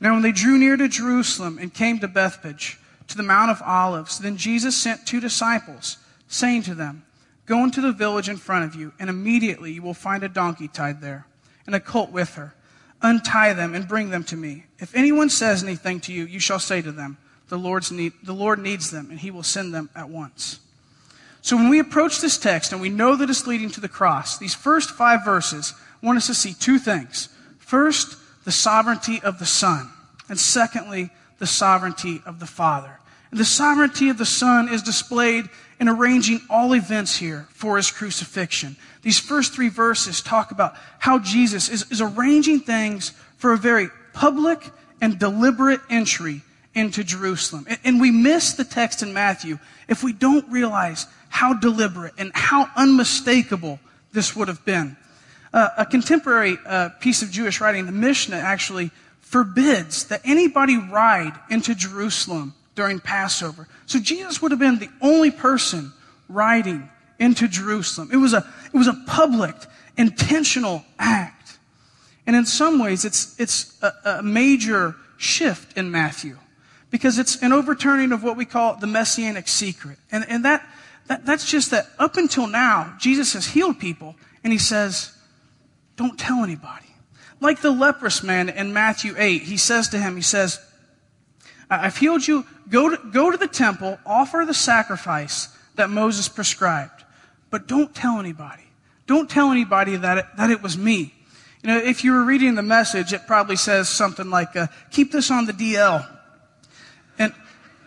Now, 0.00 0.12
when 0.14 0.22
they 0.22 0.32
drew 0.32 0.58
near 0.58 0.76
to 0.76 0.88
Jerusalem 0.88 1.58
and 1.60 1.72
came 1.72 1.98
to 2.00 2.08
Bethphage, 2.08 2.78
to 3.08 3.16
the 3.16 3.22
Mount 3.22 3.50
of 3.50 3.60
Olives, 3.62 4.18
then 4.18 4.36
Jesus 4.36 4.76
sent 4.76 5.06
two 5.06 5.20
disciples, 5.20 5.98
saying 6.28 6.62
to 6.62 6.74
them, 6.74 7.04
Go 7.50 7.64
into 7.64 7.80
the 7.80 7.90
village 7.90 8.28
in 8.28 8.36
front 8.36 8.64
of 8.64 8.76
you, 8.76 8.92
and 9.00 9.10
immediately 9.10 9.72
you 9.72 9.82
will 9.82 9.92
find 9.92 10.22
a 10.22 10.28
donkey 10.28 10.68
tied 10.68 11.00
there, 11.00 11.26
and 11.66 11.74
a 11.74 11.80
colt 11.80 12.12
with 12.12 12.36
her. 12.36 12.54
Untie 13.02 13.54
them 13.54 13.74
and 13.74 13.88
bring 13.88 14.10
them 14.10 14.22
to 14.22 14.36
me. 14.36 14.66
If 14.78 14.94
anyone 14.94 15.28
says 15.28 15.64
anything 15.64 15.98
to 16.02 16.12
you, 16.12 16.26
you 16.26 16.38
shall 16.38 16.60
say 16.60 16.80
to 16.80 16.92
them, 16.92 17.18
the, 17.48 17.58
Lord's 17.58 17.90
need, 17.90 18.12
the 18.22 18.32
Lord 18.32 18.60
needs 18.60 18.92
them, 18.92 19.10
and 19.10 19.18
he 19.18 19.32
will 19.32 19.42
send 19.42 19.74
them 19.74 19.90
at 19.96 20.08
once. 20.08 20.60
So 21.42 21.56
when 21.56 21.68
we 21.68 21.80
approach 21.80 22.20
this 22.20 22.38
text 22.38 22.70
and 22.70 22.80
we 22.80 22.88
know 22.88 23.16
that 23.16 23.28
it's 23.28 23.48
leading 23.48 23.70
to 23.70 23.80
the 23.80 23.88
cross, 23.88 24.38
these 24.38 24.54
first 24.54 24.90
five 24.90 25.24
verses 25.24 25.74
want 26.04 26.18
us 26.18 26.28
to 26.28 26.34
see 26.34 26.54
two 26.54 26.78
things. 26.78 27.30
First, 27.58 28.16
the 28.44 28.52
sovereignty 28.52 29.20
of 29.22 29.40
the 29.40 29.44
Son. 29.44 29.90
And 30.28 30.38
secondly, 30.38 31.10
the 31.40 31.48
sovereignty 31.48 32.22
of 32.24 32.38
the 32.38 32.46
Father. 32.46 33.00
And 33.32 33.40
the 33.40 33.44
sovereignty 33.44 34.08
of 34.08 34.18
the 34.18 34.24
Son 34.24 34.68
is 34.68 34.84
displayed 34.84 35.48
in 35.80 35.88
arranging 35.88 36.42
all 36.50 36.74
events 36.74 37.16
here 37.16 37.48
for 37.50 37.78
his 37.78 37.90
crucifixion. 37.90 38.76
These 39.00 39.18
first 39.18 39.54
three 39.54 39.70
verses 39.70 40.20
talk 40.20 40.50
about 40.50 40.74
how 40.98 41.18
Jesus 41.18 41.70
is, 41.70 41.90
is 41.90 42.02
arranging 42.02 42.60
things 42.60 43.12
for 43.38 43.54
a 43.54 43.56
very 43.56 43.88
public 44.12 44.62
and 45.00 45.18
deliberate 45.18 45.80
entry 45.88 46.42
into 46.74 47.02
Jerusalem. 47.02 47.64
And, 47.66 47.78
and 47.82 48.00
we 48.00 48.10
miss 48.10 48.52
the 48.52 48.64
text 48.64 49.02
in 49.02 49.14
Matthew 49.14 49.58
if 49.88 50.04
we 50.04 50.12
don't 50.12 50.46
realize 50.52 51.06
how 51.30 51.54
deliberate 51.54 52.12
and 52.18 52.30
how 52.34 52.68
unmistakable 52.76 53.80
this 54.12 54.36
would 54.36 54.48
have 54.48 54.64
been. 54.66 54.96
Uh, 55.52 55.68
a 55.78 55.86
contemporary 55.86 56.58
uh, 56.66 56.90
piece 57.00 57.22
of 57.22 57.30
Jewish 57.30 57.60
writing, 57.60 57.86
the 57.86 57.92
Mishnah, 57.92 58.36
actually 58.36 58.90
forbids 59.20 60.04
that 60.04 60.20
anybody 60.24 60.76
ride 60.76 61.32
into 61.48 61.74
Jerusalem 61.74 62.54
during 62.80 62.98
Passover. 62.98 63.68
So 63.84 64.00
Jesus 64.00 64.40
would 64.40 64.52
have 64.52 64.58
been 64.58 64.78
the 64.78 64.88
only 65.02 65.30
person 65.30 65.92
riding 66.30 66.88
into 67.18 67.46
Jerusalem. 67.46 68.08
It 68.10 68.16
was 68.16 68.32
a, 68.32 68.38
it 68.72 68.78
was 68.78 68.86
a 68.86 68.96
public, 69.06 69.54
intentional 69.98 70.82
act. 70.98 71.58
And 72.26 72.34
in 72.34 72.46
some 72.46 72.78
ways, 72.78 73.04
it's, 73.04 73.38
it's 73.38 73.78
a, 73.82 73.92
a 74.20 74.22
major 74.22 74.96
shift 75.18 75.76
in 75.76 75.90
Matthew 75.90 76.38
because 76.88 77.18
it's 77.18 77.42
an 77.42 77.52
overturning 77.52 78.12
of 78.12 78.24
what 78.24 78.38
we 78.38 78.46
call 78.46 78.76
the 78.76 78.86
messianic 78.86 79.46
secret. 79.46 79.98
And, 80.10 80.24
and 80.26 80.46
that, 80.46 80.66
that, 81.08 81.26
that's 81.26 81.50
just 81.50 81.72
that 81.72 81.86
up 81.98 82.16
until 82.16 82.46
now, 82.46 82.96
Jesus 82.98 83.34
has 83.34 83.46
healed 83.46 83.78
people 83.78 84.16
and 84.42 84.54
he 84.54 84.58
says, 84.58 85.14
don't 85.96 86.18
tell 86.18 86.42
anybody. 86.42 86.86
Like 87.42 87.60
the 87.60 87.72
leprous 87.72 88.22
man 88.22 88.48
in 88.48 88.72
Matthew 88.72 89.12
8, 89.18 89.42
he 89.42 89.58
says 89.58 89.90
to 89.90 89.98
him, 89.98 90.16
he 90.16 90.22
says, 90.22 90.58
I've 91.70 91.96
healed 91.96 92.26
you. 92.26 92.44
Go 92.68 92.90
to, 92.90 93.10
go 93.10 93.30
to 93.30 93.36
the 93.36 93.48
temple, 93.48 93.98
offer 94.04 94.44
the 94.46 94.54
sacrifice 94.54 95.48
that 95.76 95.88
Moses 95.88 96.28
prescribed, 96.28 97.04
but 97.50 97.66
don't 97.66 97.94
tell 97.94 98.18
anybody. 98.18 98.64
Don't 99.06 99.30
tell 99.30 99.50
anybody 99.50 99.96
that 99.96 100.18
it, 100.18 100.26
that 100.36 100.50
it 100.50 100.62
was 100.62 100.76
me. 100.76 101.14
You 101.62 101.68
know, 101.68 101.78
if 101.78 102.04
you 102.04 102.12
were 102.12 102.24
reading 102.24 102.54
the 102.54 102.62
message, 102.62 103.12
it 103.12 103.26
probably 103.26 103.56
says 103.56 103.88
something 103.88 104.30
like, 104.30 104.56
uh, 104.56 104.68
keep 104.90 105.12
this 105.12 105.30
on 105.30 105.46
the 105.46 105.52
DL. 105.52 106.06
And 107.18 107.34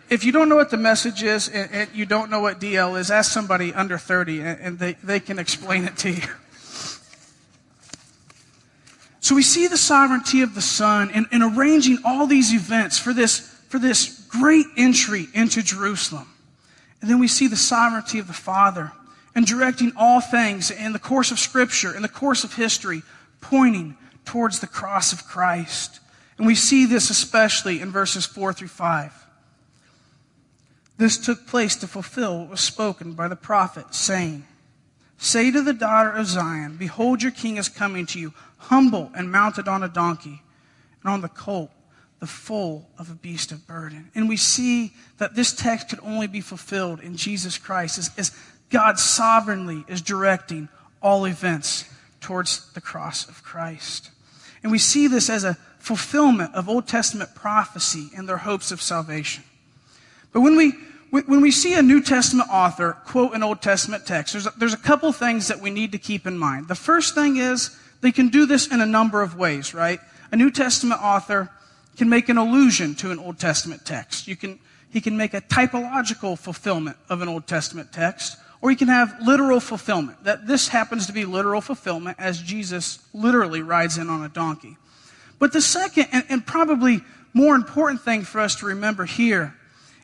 if 0.08 0.24
you 0.24 0.32
don't 0.32 0.48
know 0.48 0.56
what 0.56 0.70
the 0.70 0.76
message 0.76 1.22
is 1.22 1.48
and, 1.48 1.70
and 1.72 1.90
you 1.92 2.06
don't 2.06 2.30
know 2.30 2.40
what 2.40 2.60
DL 2.60 2.98
is, 2.98 3.10
ask 3.10 3.32
somebody 3.32 3.72
under 3.72 3.98
30 3.98 4.40
and, 4.40 4.60
and 4.60 4.78
they, 4.78 4.92
they 5.02 5.18
can 5.18 5.38
explain 5.38 5.84
it 5.84 5.96
to 5.98 6.10
you. 6.10 6.22
So 9.20 9.34
we 9.34 9.42
see 9.42 9.66
the 9.68 9.78
sovereignty 9.78 10.42
of 10.42 10.54
the 10.54 10.60
Son 10.60 11.10
in, 11.10 11.26
in 11.32 11.42
arranging 11.42 11.98
all 12.04 12.26
these 12.26 12.52
events 12.52 12.98
for 12.98 13.14
this, 13.14 13.53
for 13.74 13.80
this 13.80 14.24
great 14.28 14.66
entry 14.76 15.26
into 15.34 15.60
Jerusalem. 15.60 16.28
And 17.00 17.10
then 17.10 17.18
we 17.18 17.26
see 17.26 17.48
the 17.48 17.56
sovereignty 17.56 18.20
of 18.20 18.28
the 18.28 18.32
Father 18.32 18.92
and 19.34 19.44
directing 19.44 19.90
all 19.96 20.20
things 20.20 20.70
in 20.70 20.92
the 20.92 21.00
course 21.00 21.32
of 21.32 21.40
Scripture, 21.40 21.92
in 21.92 22.02
the 22.02 22.08
course 22.08 22.44
of 22.44 22.54
history, 22.54 23.02
pointing 23.40 23.96
towards 24.24 24.60
the 24.60 24.68
cross 24.68 25.12
of 25.12 25.26
Christ. 25.26 25.98
And 26.38 26.46
we 26.46 26.54
see 26.54 26.86
this 26.86 27.10
especially 27.10 27.80
in 27.80 27.90
verses 27.90 28.26
4 28.26 28.52
through 28.52 28.68
5. 28.68 29.12
This 30.96 31.18
took 31.18 31.44
place 31.44 31.74
to 31.74 31.88
fulfill 31.88 32.38
what 32.38 32.50
was 32.50 32.60
spoken 32.60 33.14
by 33.14 33.26
the 33.26 33.34
prophet, 33.34 33.92
saying, 33.92 34.46
Say 35.18 35.50
to 35.50 35.62
the 35.62 35.72
daughter 35.72 36.12
of 36.12 36.28
Zion, 36.28 36.76
Behold, 36.76 37.24
your 37.24 37.32
king 37.32 37.56
is 37.56 37.68
coming 37.68 38.06
to 38.06 38.20
you, 38.20 38.34
humble 38.56 39.10
and 39.16 39.32
mounted 39.32 39.66
on 39.66 39.82
a 39.82 39.88
donkey, 39.88 40.42
and 41.02 41.12
on 41.12 41.22
the 41.22 41.28
colt, 41.28 41.72
the 42.24 42.28
foal 42.28 42.88
of 42.98 43.10
a 43.10 43.14
beast 43.14 43.52
of 43.52 43.66
burden. 43.66 44.10
And 44.14 44.30
we 44.30 44.38
see 44.38 44.94
that 45.18 45.34
this 45.34 45.52
text 45.52 45.90
could 45.90 46.00
only 46.02 46.26
be 46.26 46.40
fulfilled 46.40 47.00
in 47.00 47.18
Jesus 47.18 47.58
Christ 47.58 47.98
as, 47.98 48.10
as 48.16 48.32
God 48.70 48.98
sovereignly 48.98 49.84
is 49.88 50.00
directing 50.00 50.70
all 51.02 51.26
events 51.26 51.84
towards 52.22 52.72
the 52.72 52.80
cross 52.80 53.28
of 53.28 53.42
Christ. 53.42 54.10
And 54.62 54.72
we 54.72 54.78
see 54.78 55.06
this 55.06 55.28
as 55.28 55.44
a 55.44 55.58
fulfillment 55.78 56.54
of 56.54 56.66
Old 56.66 56.88
Testament 56.88 57.34
prophecy 57.34 58.08
and 58.16 58.26
their 58.26 58.38
hopes 58.38 58.72
of 58.72 58.80
salvation. 58.80 59.44
But 60.32 60.40
when 60.40 60.56
we 60.56 60.72
when 61.10 61.42
we 61.42 61.50
see 61.50 61.74
a 61.74 61.82
New 61.82 62.02
Testament 62.02 62.48
author 62.50 62.96
quote 63.04 63.34
an 63.34 63.42
Old 63.42 63.60
Testament 63.60 64.06
text, 64.06 64.32
there's 64.32 64.46
a, 64.46 64.52
there's 64.56 64.72
a 64.72 64.78
couple 64.78 65.12
things 65.12 65.48
that 65.48 65.60
we 65.60 65.68
need 65.68 65.92
to 65.92 65.98
keep 65.98 66.26
in 66.26 66.38
mind. 66.38 66.68
The 66.68 66.74
first 66.74 67.14
thing 67.14 67.36
is 67.36 67.78
they 68.00 68.12
can 68.12 68.28
do 68.28 68.46
this 68.46 68.66
in 68.72 68.80
a 68.80 68.86
number 68.86 69.20
of 69.20 69.36
ways, 69.36 69.74
right? 69.74 70.00
A 70.32 70.36
New 70.36 70.50
Testament 70.50 71.02
author 71.02 71.50
can 71.96 72.08
make 72.08 72.28
an 72.28 72.38
allusion 72.38 72.94
to 72.96 73.10
an 73.10 73.18
Old 73.18 73.38
Testament 73.38 73.84
text. 73.84 74.26
You 74.26 74.36
can, 74.36 74.58
he 74.90 75.00
can 75.00 75.16
make 75.16 75.34
a 75.34 75.40
typological 75.40 76.38
fulfillment 76.38 76.96
of 77.08 77.22
an 77.22 77.28
Old 77.28 77.46
Testament 77.46 77.92
text, 77.92 78.36
or 78.60 78.70
he 78.70 78.76
can 78.76 78.88
have 78.88 79.14
literal 79.22 79.60
fulfillment. 79.60 80.24
That 80.24 80.46
this 80.46 80.68
happens 80.68 81.06
to 81.06 81.12
be 81.12 81.24
literal 81.24 81.60
fulfillment 81.60 82.18
as 82.18 82.40
Jesus 82.40 82.98
literally 83.12 83.62
rides 83.62 83.98
in 83.98 84.08
on 84.08 84.24
a 84.24 84.28
donkey. 84.28 84.76
But 85.38 85.52
the 85.52 85.60
second 85.60 86.08
and, 86.12 86.24
and 86.28 86.46
probably 86.46 87.02
more 87.32 87.54
important 87.54 88.00
thing 88.00 88.22
for 88.22 88.40
us 88.40 88.54
to 88.56 88.66
remember 88.66 89.04
here 89.04 89.54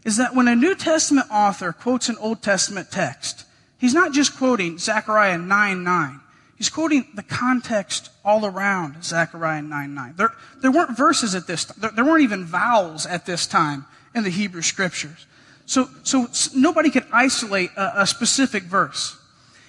is 0.05 0.17
that 0.17 0.35
when 0.35 0.49
a 0.49 0.57
New 0.57 0.75
Testament 0.75 1.27
author 1.31 1.73
quotes 1.73 2.09
an 2.09 2.17
Old 2.19 2.43
Testament 2.43 2.91
text, 2.91 3.45
he's 3.79 3.95
not 3.95 4.13
just 4.13 4.37
quoting 4.37 4.79
Zechariah 4.79 5.39
9 5.39 5.85
9. 5.85 6.21
He's 6.61 6.69
quoting 6.69 7.09
the 7.15 7.23
context 7.23 8.11
all 8.23 8.45
around 8.45 9.03
Zechariah 9.03 9.63
9 9.63 9.95
9. 9.95 10.15
There, 10.19 10.31
there 10.61 10.71
weren't 10.71 10.95
verses 10.95 11.35
at 11.35 11.47
this 11.47 11.65
time. 11.65 11.77
There, 11.81 11.91
there 11.91 12.05
weren't 12.05 12.23
even 12.23 12.45
vowels 12.45 13.07
at 13.07 13.25
this 13.25 13.47
time 13.47 13.87
in 14.15 14.25
the 14.25 14.31
Hebrew 14.31 14.61
scriptures. 14.61 15.25
So, 15.65 15.89
so 16.03 16.29
nobody 16.55 16.91
could 16.91 17.07
isolate 17.15 17.71
a, 17.79 18.03
a 18.03 18.07
specific 18.07 18.65
verse. 18.65 19.17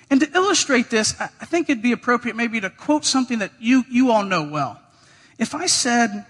And 0.09 0.19
to 0.19 0.29
illustrate 0.35 0.89
this, 0.89 1.15
I, 1.17 1.29
I 1.39 1.45
think 1.45 1.69
it'd 1.69 1.81
be 1.81 1.93
appropriate 1.93 2.35
maybe 2.35 2.59
to 2.59 2.69
quote 2.69 3.05
something 3.05 3.39
that 3.39 3.53
you, 3.57 3.85
you 3.89 4.11
all 4.11 4.25
know 4.25 4.43
well. 4.43 4.77
If 5.39 5.55
I 5.55 5.67
said, 5.67 6.25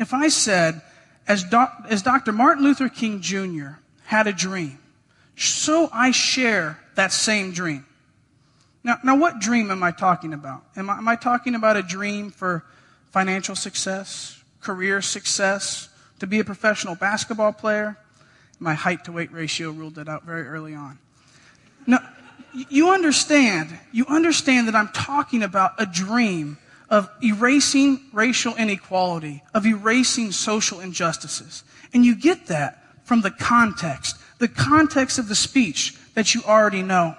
if 0.00 0.12
I 0.12 0.30
said, 0.30 0.82
as, 1.28 1.44
as 1.88 2.02
Dr. 2.02 2.32
Martin 2.32 2.64
Luther 2.64 2.88
King 2.88 3.20
Jr. 3.20 3.78
had 4.06 4.26
a 4.26 4.32
dream, 4.32 4.80
so 5.36 5.88
I 5.92 6.10
share 6.10 6.80
that 6.96 7.12
same 7.12 7.52
dream. 7.52 7.86
Now, 8.84 8.98
now 9.04 9.16
what 9.16 9.38
dream 9.38 9.70
am 9.70 9.82
I 9.82 9.90
talking 9.90 10.32
about? 10.32 10.64
Am 10.76 10.90
I, 10.90 10.98
am 10.98 11.08
I 11.08 11.16
talking 11.16 11.54
about 11.54 11.76
a 11.76 11.82
dream 11.82 12.30
for 12.30 12.64
financial 13.10 13.54
success, 13.54 14.42
career 14.60 15.00
success, 15.00 15.88
to 16.18 16.26
be 16.26 16.40
a 16.40 16.44
professional 16.44 16.94
basketball 16.94 17.52
player? 17.52 17.96
My 18.58 18.74
height 18.74 19.04
to 19.04 19.12
weight 19.12 19.32
ratio 19.32 19.70
ruled 19.70 19.96
that 19.96 20.08
out 20.08 20.24
very 20.24 20.46
early 20.46 20.74
on. 20.74 20.98
Now, 21.86 22.00
you 22.52 22.90
understand, 22.90 23.76
you 23.92 24.04
understand 24.06 24.68
that 24.68 24.74
I'm 24.74 24.88
talking 24.88 25.42
about 25.42 25.72
a 25.78 25.86
dream 25.86 26.58
of 26.90 27.08
erasing 27.22 28.00
racial 28.12 28.54
inequality, 28.56 29.42
of 29.54 29.64
erasing 29.64 30.30
social 30.30 30.80
injustices. 30.80 31.64
And 31.94 32.04
you 32.04 32.14
get 32.14 32.46
that 32.48 32.82
from 33.04 33.22
the 33.22 33.30
context, 33.30 34.16
the 34.38 34.48
context 34.48 35.18
of 35.18 35.28
the 35.28 35.34
speech 35.34 35.96
that 36.14 36.34
you 36.34 36.42
already 36.42 36.82
know. 36.82 37.16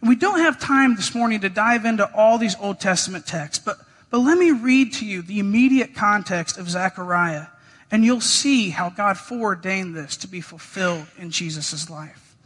And 0.00 0.08
we 0.08 0.16
don't 0.16 0.38
have 0.40 0.60
time 0.60 0.94
this 0.94 1.14
morning 1.14 1.40
to 1.40 1.48
dive 1.48 1.84
into 1.84 2.08
all 2.14 2.38
these 2.38 2.56
Old 2.60 2.80
Testament 2.80 3.26
texts, 3.26 3.62
but, 3.64 3.78
but 4.10 4.18
let 4.18 4.38
me 4.38 4.52
read 4.52 4.92
to 4.94 5.06
you 5.06 5.22
the 5.22 5.40
immediate 5.40 5.94
context 5.94 6.56
of 6.56 6.70
Zechariah, 6.70 7.46
and 7.90 8.04
you'll 8.04 8.20
see 8.20 8.70
how 8.70 8.90
God 8.90 9.18
foreordained 9.18 9.96
this 9.96 10.16
to 10.18 10.28
be 10.28 10.40
fulfilled 10.40 11.06
in 11.18 11.30
Jesus' 11.30 11.90
life. 11.90 12.36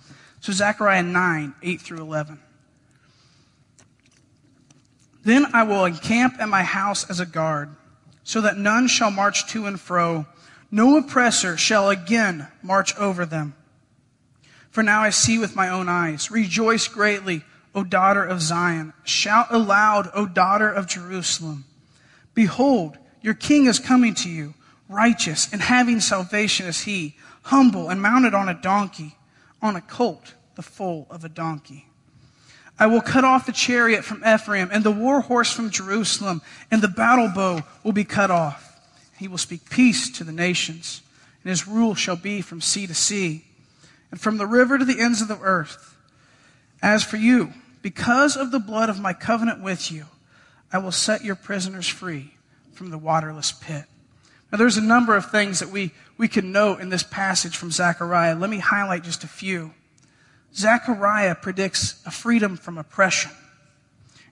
So 0.41 0.53
Zechariah 0.53 1.03
9, 1.03 1.55
8 1.63 1.81
through 1.81 2.01
11. 2.01 2.41
Then 5.25 5.47
I 5.53 5.63
will 5.63 5.85
encamp 5.85 6.41
at 6.41 6.49
my 6.49 6.63
house 6.63 7.09
as 7.09 7.21
a 7.21 7.27
guard, 7.27 7.69
so 8.25 8.41
that 8.41 8.57
none 8.57 8.89
shall 8.89 9.11
march 9.11 9.47
to 9.49 9.67
and 9.67 9.79
fro. 9.79 10.27
No 10.71 10.97
oppressor 10.97 11.57
shall 11.57 11.91
again 11.91 12.49
march 12.63 12.97
over 12.97 13.27
them. 13.27 13.55
For 14.73 14.83
now 14.83 15.03
I 15.03 15.11
see 15.11 15.39
with 15.39 15.55
my 15.55 15.69
own 15.69 15.89
eyes. 15.91 16.31
Rejoice 16.31 16.89
greatly, 16.89 17.45
O 17.75 17.85
daughter 17.85 18.25
of 18.25 18.41
Zion. 18.41 18.95
Shout 19.05 19.49
aloud, 19.51 20.11
O 20.15 20.27
daughter 20.27 20.73
of 20.73 20.87
Jerusalem. 20.87 21.67
Behold, 22.35 22.97
your 23.21 23.35
king 23.35 23.67
is 23.67 23.79
coming 23.79 24.15
to 24.15 24.31
you, 24.31 24.55
righteous 24.89 25.53
and 25.53 25.61
having 25.61 26.01
salvation 26.01 26.67
is 26.67 26.81
he, 26.81 27.17
humble 27.43 27.91
and 27.91 28.01
mounted 28.01 28.33
on 28.33 28.49
a 28.49 28.61
donkey, 28.61 29.15
on 29.61 29.77
a 29.77 29.83
colt, 29.83 30.35
the 30.55 30.63
foal 30.63 31.07
of 31.11 31.23
a 31.23 31.29
donkey. 31.29 31.87
I 32.79 32.87
will 32.87 33.03
cut 33.03 33.25
off 33.25 33.45
the 33.45 33.53
chariot 33.53 34.05
from 34.05 34.25
Ephraim 34.27 34.71
and 34.73 34.83
the 34.83 34.91
war 34.91 35.21
horse 35.21 35.53
from 35.53 35.69
Jerusalem, 35.69 36.41
and 36.71 36.81
the 36.81 36.89
battle 36.89 37.29
bow 37.29 37.63
will 37.85 37.93
be 37.93 38.05
cut 38.05 38.31
off. 38.31 38.81
He 39.19 39.29
will 39.29 39.39
speak 39.39 39.69
peace 39.69 40.11
to 40.13 40.25
the 40.25 40.33
nations, 40.33 41.03
and 41.45 41.51
his 41.51 41.69
rule 41.69 41.95
shall 41.95 42.17
be 42.17 42.41
from 42.41 42.63
sea 42.63 42.87
to 42.87 42.95
sea 42.95 43.45
and 44.13 44.21
from 44.21 44.37
the 44.37 44.47
river 44.47 44.79
to 44.79 44.85
the 44.85 45.01
ends 45.01 45.21
of 45.21 45.27
the 45.27 45.41
earth. 45.41 45.97
As 46.81 47.03
for 47.03 47.17
you, 47.17 47.53
because 47.81 48.37
of 48.37 48.53
the 48.53 48.61
blood 48.61 48.89
of 48.89 49.01
my 49.01 49.13
covenant 49.13 49.63
with 49.63 49.91
you, 49.91 50.05
I 50.73 50.79
will 50.79 50.93
set 50.93 51.25
your 51.25 51.35
prisoners 51.35 51.89
free 51.89 52.35
from 52.75 52.91
the 52.91 52.99
waterless 52.99 53.51
pit. 53.51 53.87
Now, 54.53 54.59
there's 54.59 54.77
a 54.77 54.83
number 54.83 55.17
of 55.17 55.31
things 55.31 55.61
that 55.61 55.71
we, 55.71 55.93
we 56.19 56.29
can 56.29 56.53
note 56.53 56.81
in 56.81 56.91
this 56.91 57.03
passage 57.03 57.57
from 57.57 57.71
Zechariah. 57.71 58.37
Let 58.37 58.51
me 58.51 58.59
highlight 58.59 59.03
just 59.03 59.25
a 59.25 59.29
few. 59.29 59.73
Zechariah 60.55 61.35
predicts 61.37 62.03
a 62.05 62.11
freedom 62.11 62.59
from 62.59 62.77
oppression. 62.77 63.31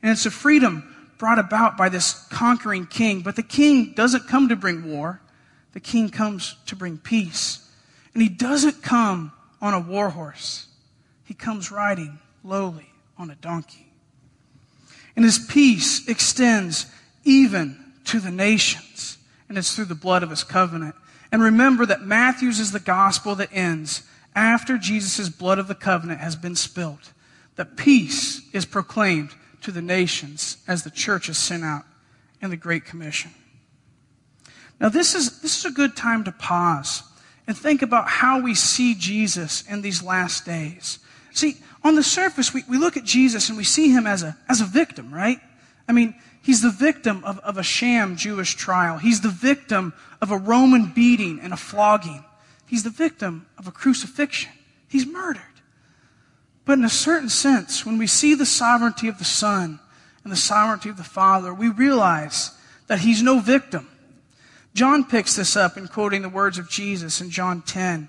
And 0.03 0.13
it's 0.13 0.27
a 0.27 0.31
freedom 0.31 0.95
brought 1.17 1.39
about 1.39 1.79
by 1.79 1.89
this 1.89 2.27
conquering 2.29 2.87
king. 2.87 3.23
But 3.23 3.37
the 3.37 3.43
king 3.43 3.95
doesn't 3.95 4.29
come 4.29 4.51
to 4.51 4.57
bring 4.57 4.93
war, 4.93 5.23
the 5.73 5.81
king 5.81 6.11
comes 6.11 6.57
to 6.67 6.77
bring 6.77 6.99
peace. 6.99 7.67
And 8.13 8.23
he 8.23 8.29
doesn't 8.29 8.83
come 8.83 9.33
on 9.61 9.75
a 9.75 9.81
war 9.81 10.11
horse, 10.11 10.67
he 11.25 11.35
comes 11.35 11.71
riding 11.71 12.19
lowly 12.43 12.91
on 13.19 13.31
a 13.31 13.35
donkey. 13.37 13.93
And 15.17 15.25
his 15.25 15.39
peace 15.39 16.09
extends 16.09 16.87
even 17.25 17.79
to 18.07 18.21
the 18.21 18.31
nations, 18.31 19.19
and 19.49 19.59
it's 19.59 19.75
through 19.75 19.87
the 19.87 19.95
blood 19.95 20.23
of 20.23 20.31
his 20.31 20.45
covenant. 20.45 20.95
And 21.31 21.43
remember 21.43 21.87
that 21.87 22.03
Matthew's 22.03 22.59
is 22.59 22.73
the 22.73 22.81
gospel 22.81 23.35
that 23.37 23.51
ends 23.53 24.03
after 24.35 24.79
Jesus' 24.79 25.29
blood 25.29 25.59
of 25.59 25.69
the 25.69 25.75
covenant 25.75 26.21
has 26.21 26.37
been 26.37 26.57
spilt. 26.57 27.13
That 27.57 27.77
peace 27.77 28.41
is 28.53 28.65
proclaimed 28.65 29.31
to 29.63 29.71
the 29.71 29.83
nations 29.83 30.59
as 30.67 30.83
the 30.83 30.91
church 30.91 31.29
is 31.29 31.37
sent 31.37 31.65
out 31.65 31.85
in 32.41 32.51
the 32.51 32.57
Great 32.57 32.85
Commission. 32.85 33.33
Now, 34.81 34.89
this 34.89 35.15
is, 35.15 35.43
this 35.43 35.59
is 35.59 35.65
a 35.67 35.75
good 35.75 35.95
time 35.95 36.25
to 36.25 36.33
pause 36.33 37.03
and 37.51 37.59
think 37.59 37.83
about 37.83 38.07
how 38.07 38.41
we 38.41 38.55
see 38.55 38.95
Jesus 38.95 39.65
in 39.69 39.83
these 39.83 40.05
last 40.05 40.47
days. 40.47 41.01
See, 41.33 41.57
on 41.83 41.97
the 41.97 42.03
surface, 42.05 42.55
we, 42.55 42.63
we 42.69 42.79
look 42.79 42.97
at 42.97 43.03
Jesus 43.03 43.49
and 43.49 43.59
we 43.59 43.65
see 43.65 43.91
him 43.91 44.07
as 44.07 44.23
a, 44.23 44.37
as 44.49 44.61
a 44.61 44.65
victim, 44.65 45.13
right? 45.13 45.41
I 45.89 45.93
mean, 45.93 46.15
he's 46.45 46.63
the 46.63 46.71
victim 46.71 47.25
of, 47.25 47.41
of 47.41 47.59
a 47.59 47.65
sham 47.65 48.15
Jewish 48.15 48.55
trial. 48.55 48.99
He's 48.99 49.21
the 49.21 49.31
victim 49.31 49.95
of 50.23 50.31
a 50.31 50.37
Roman 50.37 50.93
beating 50.93 51.41
and 51.41 51.53
a 51.53 51.57
flogging. 51.57 52.25
He's 52.69 52.85
the 52.85 52.91
victim 52.91 53.49
of 53.59 53.67
a 53.67 53.73
crucifixion. 53.73 54.53
He's 54.87 55.05
murdered. 55.05 55.43
But 56.65 56.79
in 56.79 56.85
a 56.85 56.89
certain 56.89 57.31
sense, 57.31 57.85
when 57.85 57.99
we 57.99 58.07
see 58.07 58.37
the 58.37 58.47
sovereignty 58.47 59.09
of 59.09 59.19
the 59.19 59.25
Son 59.25 59.81
and 60.23 60.33
the 60.33 60.37
sovereignty 60.37 60.89
of 60.89 60.99
the 60.99 61.03
Father, 61.03 61.53
we 61.53 61.69
realize 61.69 62.53
that 62.87 63.01
he's 63.01 63.25
no 63.25 63.41
victim. 63.41 63.89
John 64.75 65.05
picks 65.05 65.37
this 65.37 65.57
up 65.57 65.77
in 65.77 65.89
quoting 65.89 66.23
the 66.23 66.29
words 66.29 66.59
of 66.59 66.71
Jesus 66.71 67.21
in 67.21 67.31
John 67.31 67.63
10. 67.63 68.09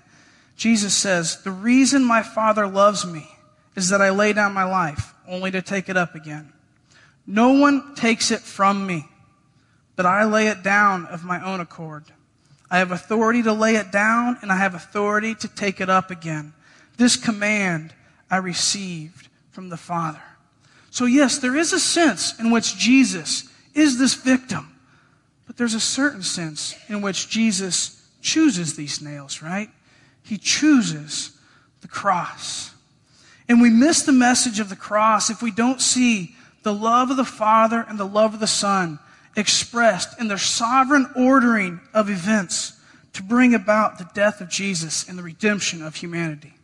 Jesus 0.56 0.94
says, 0.94 1.42
The 1.42 1.50
reason 1.50 2.04
my 2.04 2.22
Father 2.22 2.66
loves 2.66 3.04
me 3.04 3.28
is 3.74 3.88
that 3.88 4.00
I 4.00 4.10
lay 4.10 4.32
down 4.32 4.52
my 4.52 4.64
life 4.64 5.14
only 5.26 5.50
to 5.50 5.62
take 5.62 5.88
it 5.88 5.96
up 5.96 6.14
again. 6.14 6.52
No 7.26 7.50
one 7.52 7.94
takes 7.94 8.30
it 8.30 8.40
from 8.40 8.86
me, 8.86 9.06
but 9.96 10.06
I 10.06 10.24
lay 10.24 10.48
it 10.48 10.62
down 10.62 11.06
of 11.06 11.24
my 11.24 11.44
own 11.44 11.60
accord. 11.60 12.04
I 12.70 12.78
have 12.78 12.90
authority 12.90 13.42
to 13.42 13.52
lay 13.52 13.76
it 13.76 13.92
down 13.92 14.38
and 14.40 14.50
I 14.50 14.56
have 14.56 14.74
authority 14.74 15.34
to 15.36 15.48
take 15.48 15.80
it 15.80 15.90
up 15.90 16.10
again. 16.10 16.54
This 16.96 17.16
command 17.16 17.92
I 18.30 18.38
received 18.38 19.28
from 19.50 19.68
the 19.68 19.76
Father. 19.76 20.22
So, 20.90 21.04
yes, 21.04 21.38
there 21.38 21.56
is 21.56 21.72
a 21.72 21.80
sense 21.80 22.38
in 22.38 22.50
which 22.50 22.76
Jesus 22.76 23.48
is 23.74 23.98
this 23.98 24.14
victim, 24.14 24.71
but 25.46 25.56
there's 25.56 25.74
a 25.74 25.80
certain 25.80 26.22
sense 26.22 26.74
in 26.88 27.02
which 27.02 27.28
Jesus 27.28 28.02
chooses 28.20 28.76
these 28.76 29.02
nails, 29.02 29.42
right? 29.42 29.68
He 30.22 30.38
chooses 30.38 31.36
the 31.80 31.88
cross. 31.88 32.70
And 33.48 33.60
we 33.60 33.70
miss 33.70 34.02
the 34.02 34.12
message 34.12 34.60
of 34.60 34.68
the 34.68 34.76
cross 34.76 35.28
if 35.28 35.42
we 35.42 35.50
don't 35.50 35.80
see 35.80 36.34
the 36.62 36.72
love 36.72 37.10
of 37.10 37.16
the 37.16 37.24
Father 37.24 37.84
and 37.88 37.98
the 37.98 38.06
love 38.06 38.34
of 38.34 38.40
the 38.40 38.46
Son 38.46 38.98
expressed 39.36 40.20
in 40.20 40.28
their 40.28 40.38
sovereign 40.38 41.10
ordering 41.16 41.80
of 41.92 42.08
events 42.08 42.78
to 43.14 43.22
bring 43.22 43.54
about 43.54 43.98
the 43.98 44.08
death 44.14 44.40
of 44.40 44.48
Jesus 44.48 45.08
and 45.08 45.18
the 45.18 45.22
redemption 45.22 45.82
of 45.82 45.96
humanity. 45.96 46.54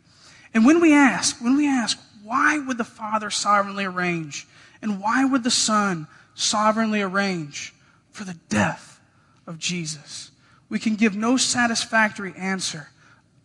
And 0.53 0.65
when 0.65 0.79
we 0.81 0.93
ask, 0.93 1.41
when 1.41 1.57
we 1.57 1.67
ask, 1.67 1.99
why 2.23 2.57
would 2.59 2.77
the 2.77 2.83
Father 2.83 3.29
sovereignly 3.29 3.85
arrange? 3.85 4.47
And 4.81 5.01
why 5.01 5.25
would 5.25 5.43
the 5.43 5.51
Son 5.51 6.07
sovereignly 6.33 7.01
arrange 7.01 7.73
for 8.19 8.25
the 8.25 8.37
death 8.49 8.99
of 9.47 9.57
Jesus? 9.57 10.31
We 10.67 10.77
can 10.77 10.95
give 10.95 11.15
no 11.15 11.37
satisfactory 11.37 12.33
answer 12.37 12.89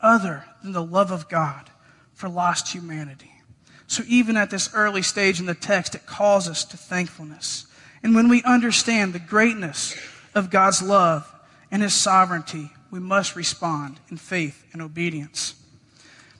other 0.00 0.46
than 0.64 0.72
the 0.72 0.84
love 0.84 1.12
of 1.12 1.28
God 1.28 1.70
for 2.12 2.28
lost 2.28 2.72
humanity. 2.72 3.30
So 3.86 4.02
even 4.08 4.36
at 4.36 4.50
this 4.50 4.74
early 4.74 5.02
stage 5.02 5.38
in 5.38 5.46
the 5.46 5.54
text, 5.54 5.94
it 5.94 6.06
calls 6.06 6.48
us 6.48 6.64
to 6.64 6.76
thankfulness. 6.76 7.68
And 8.02 8.16
when 8.16 8.28
we 8.28 8.42
understand 8.42 9.12
the 9.12 9.20
greatness 9.20 9.96
of 10.34 10.50
God's 10.50 10.82
love 10.82 11.32
and 11.70 11.80
His 11.80 11.94
sovereignty, 11.94 12.70
we 12.90 12.98
must 12.98 13.36
respond 13.36 14.00
in 14.10 14.16
faith 14.16 14.66
and 14.72 14.82
obedience. 14.82 15.54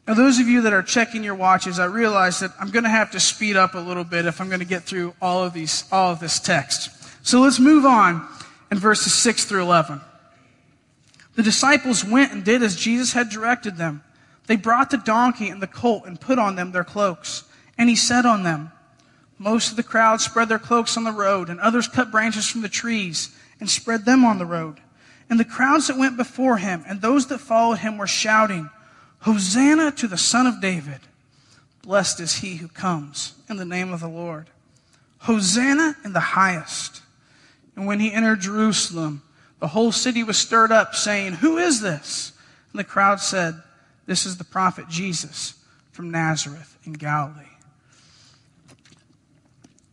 Now, 0.09 0.15
those 0.15 0.41
of 0.41 0.49
you 0.49 0.63
that 0.63 0.73
are 0.73 0.83
checking 0.83 1.23
your 1.23 1.37
watches, 1.37 1.79
I 1.79 1.85
realize 1.85 2.41
that 2.41 2.51
I'm 2.59 2.73
going 2.73 2.83
to 2.83 2.91
have 2.91 3.13
to 3.13 3.21
speed 3.21 3.57
up 3.57 3.77
a 3.77 3.79
little 3.79 4.03
bit 4.03 4.27
if 4.27 4.41
I'm 4.41 4.49
going 4.49 4.59
to 4.59 4.67
get 4.67 4.83
through 4.83 5.15
all 5.23 5.45
of 5.45 5.53
these, 5.53 5.85
all 5.93 6.11
of 6.11 6.19
this 6.19 6.41
text. 6.41 7.04
So 7.25 7.41
let's 7.41 7.59
move 7.59 7.87
on 7.87 8.29
in 8.71 8.79
verses 8.79 9.15
6 9.15 9.47
through 9.47 9.63
11. 9.63 9.99
The 11.37 11.43
disciples 11.43 12.05
went 12.05 12.33
and 12.33 12.45
did 12.45 12.63
as 12.63 12.77
Jesus 12.77 13.15
had 13.15 13.31
directed 13.31 13.79
them. 13.79 14.05
They 14.47 14.57
brought 14.57 14.91
the 14.91 14.99
donkey 14.99 15.49
and 15.49 15.63
the 15.63 15.67
colt 15.67 16.05
and 16.05 16.21
put 16.21 16.39
on 16.39 16.55
them 16.55 16.73
their 16.73 16.85
cloaks. 16.85 17.45
And 17.79 17.89
he 17.89 17.97
said 17.97 18.27
on 18.27 18.43
them, 18.43 18.73
Most 19.39 19.71
of 19.71 19.77
the 19.77 19.83
crowd 19.83 20.21
spread 20.21 20.51
their 20.51 20.59
cloaks 20.59 20.99
on 20.99 21.05
the 21.05 21.13
road, 21.13 21.49
and 21.49 21.59
others 21.61 21.89
cut 21.89 22.11
branches 22.11 22.47
from 22.47 22.61
the 22.61 22.69
trees 22.69 23.35
and 23.59 23.71
spread 23.71 24.05
them 24.05 24.23
on 24.23 24.37
the 24.37 24.45
road. 24.45 24.81
And 25.31 25.41
the 25.41 25.47
crowds 25.47 25.87
that 25.87 25.97
went 25.97 26.19
before 26.19 26.59
him 26.59 26.85
and 26.87 27.01
those 27.01 27.29
that 27.29 27.39
followed 27.39 27.79
him 27.79 27.97
were 27.97 28.07
shouting, 28.07 28.69
Hosanna 29.21 29.93
to 29.93 30.07
the 30.07 30.19
Son 30.19 30.47
of 30.47 30.61
David. 30.61 31.01
Blessed 31.81 32.21
is 32.21 32.37
he 32.37 32.57
who 32.57 32.69
comes 32.69 33.33
in 33.49 33.57
the 33.57 33.65
name 33.65 33.95
of 33.95 34.01
the 34.01 34.09
Lord. 34.09 34.49
Hosanna 35.21 35.97
in 36.05 36.13
the 36.13 36.21
highest. 36.21 37.01
And 37.77 37.87
when 37.87 38.01
he 38.01 38.13
entered 38.13 38.41
Jerusalem, 38.41 39.23
the 39.61 39.69
whole 39.69 39.93
city 39.93 40.23
was 40.23 40.37
stirred 40.37 40.73
up, 40.73 40.95
saying, 40.95 41.35
Who 41.35 41.59
is 41.59 41.81
this? 41.81 42.33
And 42.73 42.79
the 42.79 42.85
crowd 42.85 43.21
said, 43.21 43.55
This 44.07 44.27
is 44.27 44.37
the 44.37 44.45
prophet 44.45 44.89
Jesus 44.89 45.55
from 45.93 46.11
Nazareth 46.11 46.77
in 46.85 46.93
Galilee. 46.93 47.45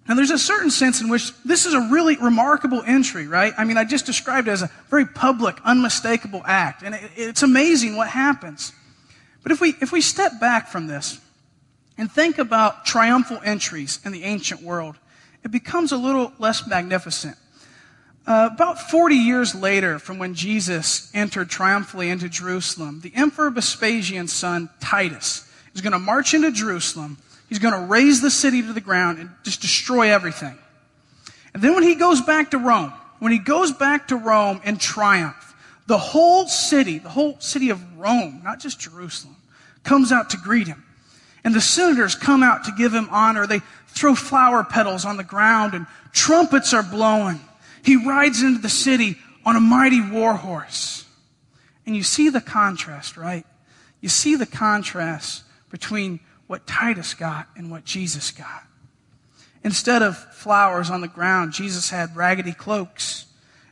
Now, 0.08 0.16
there's 0.16 0.32
a 0.32 0.40
certain 0.40 0.72
sense 0.72 1.00
in 1.00 1.08
which 1.10 1.32
this 1.46 1.66
is 1.66 1.74
a 1.74 1.88
really 1.90 2.18
remarkable 2.18 2.84
entry, 2.86 3.28
right? 3.28 3.54
I 3.58 3.64
mean, 3.64 3.78
I 3.78 3.86
just 3.86 4.06
described 4.06 4.48
it 4.48 4.52
as 4.52 4.62
a 4.62 4.70
very 4.90 5.06
public, 5.06 5.58
unmistakable 5.64 6.42
act. 6.44 6.84
And 6.84 6.96
it, 6.96 7.12
it's 7.16 7.44
amazing 7.44 7.96
what 7.96 8.10
happens. 8.10 8.74
But 9.44 9.52
if 9.52 9.62
we, 9.62 9.76
if 9.80 9.92
we 9.92 10.02
step 10.02 10.40
back 10.40 10.68
from 10.68 10.88
this 10.88 11.20
and 11.98 12.12
think 12.12 12.40
about 12.40 12.84
triumphal 12.84 13.40
entries 13.46 14.00
in 14.04 14.12
the 14.12 14.24
ancient 14.24 14.62
world, 14.62 14.98
it 15.44 15.52
becomes 15.52 15.92
a 15.92 15.98
little 15.98 16.34
less 16.40 16.68
magnificent. 16.68 17.38
Uh, 18.26 18.50
about 18.54 18.80
40 18.80 19.16
years 19.16 19.56
later, 19.56 19.98
from 19.98 20.20
when 20.20 20.36
Jesus 20.36 21.10
entered 21.14 21.50
triumphantly 21.50 22.10
into 22.10 22.30
Jerusalem, 22.30 23.00
the 23.02 23.12
Emperor 23.16 23.50
Vespasian's 23.50 24.32
son, 24.32 24.70
Titus, 24.80 25.50
is 25.74 25.82
going 25.82 25.94
to 25.94 26.00
march 26.00 26.34
into 26.34 26.52
Jerusalem. 26.52 27.18
He's 27.50 27.60
going 27.60 27.74
to 27.74 27.88
raze 27.88 28.22
the 28.22 28.30
city 28.30 28.62
to 28.62 28.74
the 28.74 28.82
ground 28.82 29.18
and 29.18 29.30
just 29.44 29.62
destroy 29.62 30.12
everything. 30.12 30.58
And 31.54 31.64
then 31.64 31.74
when 31.74 31.84
he 31.84 31.96
goes 31.96 32.22
back 32.22 32.52
to 32.52 32.60
Rome, 32.60 32.94
when 33.20 33.32
he 33.32 33.40
goes 33.40 33.72
back 33.72 34.10
to 34.10 34.16
Rome 34.16 34.62
in 34.64 34.78
triumph, 34.78 35.56
the 35.88 35.98
whole 35.98 36.48
city, 36.48 37.00
the 37.00 37.10
whole 37.10 37.40
city 37.40 37.72
of 37.72 38.00
Rome, 38.00 38.42
not 38.44 38.60
just 38.60 38.80
Jerusalem, 38.80 39.36
comes 39.84 40.12
out 40.12 40.30
to 40.30 40.38
greet 40.38 40.68
him. 40.68 40.84
And 41.44 41.56
the 41.56 41.62
senators 41.62 42.14
come 42.14 42.44
out 42.44 42.66
to 42.66 42.72
give 42.78 42.94
him 42.94 43.08
honor. 43.10 43.48
They 43.48 43.62
throw 43.88 44.14
flower 44.14 44.64
petals 44.64 45.06
on 45.06 45.18
the 45.18 45.24
ground 45.24 45.74
and 45.74 45.88
trumpets 46.14 46.74
are 46.74 46.84
blowing. 46.84 47.40
He 47.84 47.96
rides 47.96 48.42
into 48.42 48.62
the 48.62 48.70
city 48.70 49.18
on 49.46 49.56
a 49.56 49.60
mighty 49.60 50.02
war 50.02 50.36
horse. 50.36 51.06
And 51.86 51.96
you 51.96 52.04
see 52.04 52.30
the 52.30 52.42
contrast, 52.42 53.18
right? 53.18 53.46
You 54.02 54.10
see 54.10 54.36
the 54.36 54.46
contrast 54.46 55.44
between 55.70 56.20
what 56.48 56.68
Titus 56.68 57.14
got 57.14 57.48
and 57.56 57.72
what 57.72 57.86
Jesus 57.86 58.32
got. 58.32 58.64
Instead 59.64 60.02
of 60.02 60.18
flowers 60.18 60.90
on 60.90 61.02
the 61.02 61.08
ground, 61.08 61.54
Jesus 61.54 61.90
had 61.90 62.16
raggedy 62.16 62.54
cloaks. 62.54 63.26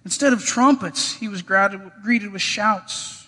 Instead 0.05 0.33
of 0.33 0.45
trumpets, 0.45 1.15
he 1.15 1.27
was 1.27 1.41
greeted 1.41 2.31
with 2.31 2.41
shouts. 2.41 3.27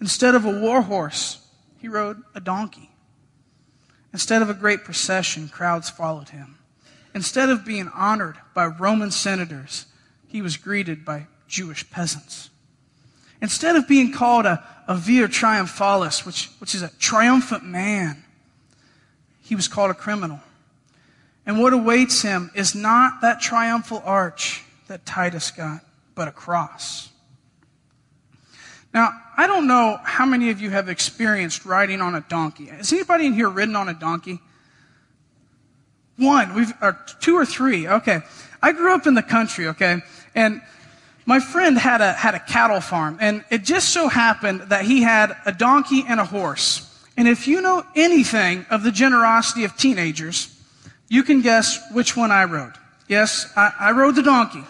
Instead 0.00 0.34
of 0.34 0.44
a 0.44 0.60
war 0.60 0.82
horse, 0.82 1.46
he 1.78 1.88
rode 1.88 2.22
a 2.34 2.40
donkey. 2.40 2.90
Instead 4.12 4.42
of 4.42 4.50
a 4.50 4.54
great 4.54 4.82
procession, 4.84 5.48
crowds 5.48 5.88
followed 5.88 6.30
him. 6.30 6.58
Instead 7.14 7.48
of 7.48 7.64
being 7.64 7.88
honored 7.94 8.36
by 8.54 8.66
Roman 8.66 9.10
senators, 9.10 9.86
he 10.30 10.42
was 10.42 10.56
greeted 10.56 11.04
by 11.04 11.26
Jewish 11.48 11.88
peasants. 11.90 12.50
Instead 13.42 13.74
of 13.74 13.88
being 13.88 14.12
called 14.12 14.46
a, 14.46 14.64
a 14.86 14.94
vir 14.94 15.26
triumphalis, 15.26 16.24
which, 16.24 16.48
which 16.58 16.74
is 16.74 16.82
a 16.82 16.90
triumphant 16.98 17.64
man, 17.64 18.22
he 19.42 19.56
was 19.56 19.66
called 19.66 19.90
a 19.90 19.94
criminal. 19.94 20.38
And 21.44 21.60
what 21.60 21.72
awaits 21.72 22.22
him 22.22 22.50
is 22.54 22.74
not 22.74 23.22
that 23.22 23.40
triumphal 23.40 24.02
arch 24.04 24.62
that 24.86 25.04
Titus 25.04 25.50
got 25.50 25.80
but 26.14 26.28
a 26.28 26.32
cross. 26.32 27.08
Now, 28.92 29.10
I 29.36 29.46
don't 29.46 29.66
know 29.66 29.98
how 30.02 30.26
many 30.26 30.50
of 30.50 30.60
you 30.60 30.70
have 30.70 30.88
experienced 30.88 31.64
riding 31.64 32.00
on 32.00 32.14
a 32.14 32.20
donkey. 32.20 32.66
Has 32.66 32.92
anybody 32.92 33.26
in 33.26 33.32
here 33.32 33.48
ridden 33.48 33.74
on 33.74 33.88
a 33.88 33.94
donkey? 33.94 34.40
One, 36.16 36.54
we've, 36.54 36.72
or 36.82 36.98
two 37.20 37.36
or 37.36 37.46
three. 37.46 37.88
Okay. 37.88 38.20
I 38.62 38.72
grew 38.72 38.94
up 38.94 39.06
in 39.06 39.14
the 39.14 39.22
country, 39.22 39.68
okay? 39.68 40.02
And 40.34 40.62
my 41.26 41.38
friend 41.38 41.78
had 41.78 42.00
a, 42.00 42.12
had 42.12 42.34
a 42.34 42.40
cattle 42.40 42.80
farm, 42.80 43.18
and 43.20 43.44
it 43.50 43.62
just 43.62 43.90
so 43.90 44.08
happened 44.08 44.62
that 44.62 44.84
he 44.84 45.02
had 45.02 45.36
a 45.46 45.52
donkey 45.52 46.04
and 46.08 46.18
a 46.18 46.24
horse. 46.24 46.86
And 47.16 47.28
if 47.28 47.46
you 47.46 47.60
know 47.60 47.84
anything 47.94 48.66
of 48.70 48.82
the 48.82 48.90
generosity 48.90 49.64
of 49.64 49.76
teenagers, 49.76 50.56
you 51.08 51.22
can 51.22 51.40
guess 51.40 51.78
which 51.92 52.16
one 52.16 52.30
I 52.30 52.44
rode. 52.44 52.72
Yes, 53.08 53.52
I, 53.56 53.72
I 53.78 53.92
rode 53.92 54.14
the 54.14 54.22
donkey. 54.22 54.64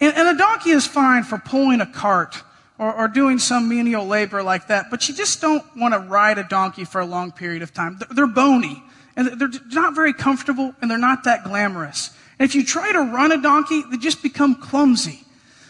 And, 0.00 0.14
and, 0.14 0.28
a 0.28 0.38
donkey 0.38 0.70
is 0.70 0.86
fine 0.86 1.22
for 1.22 1.38
pulling 1.38 1.80
a 1.80 1.86
cart 1.86 2.42
or, 2.78 2.92
or 2.92 3.08
doing 3.08 3.38
some 3.38 3.68
menial 3.68 4.06
labor 4.06 4.42
like 4.42 4.68
that, 4.68 4.90
but 4.90 5.08
you 5.08 5.14
just 5.14 5.40
don't 5.40 5.64
want 5.76 5.94
to 5.94 6.00
ride 6.00 6.38
a 6.38 6.44
donkey 6.44 6.84
for 6.84 7.00
a 7.00 7.06
long 7.06 7.32
period 7.32 7.62
of 7.62 7.72
time. 7.72 7.96
They're, 7.98 8.08
they're 8.14 8.26
bony, 8.26 8.82
and 9.16 9.40
they're 9.40 9.50
not 9.70 9.94
very 9.94 10.12
comfortable, 10.12 10.74
and 10.80 10.90
they're 10.90 10.98
not 10.98 11.24
that 11.24 11.44
glamorous. 11.44 12.10
And 12.38 12.48
if 12.48 12.54
you 12.54 12.64
try 12.64 12.92
to 12.92 13.00
run 13.00 13.32
a 13.32 13.42
donkey, 13.42 13.82
they 13.90 13.96
just 13.96 14.22
become 14.22 14.54
clumsy. 14.54 15.24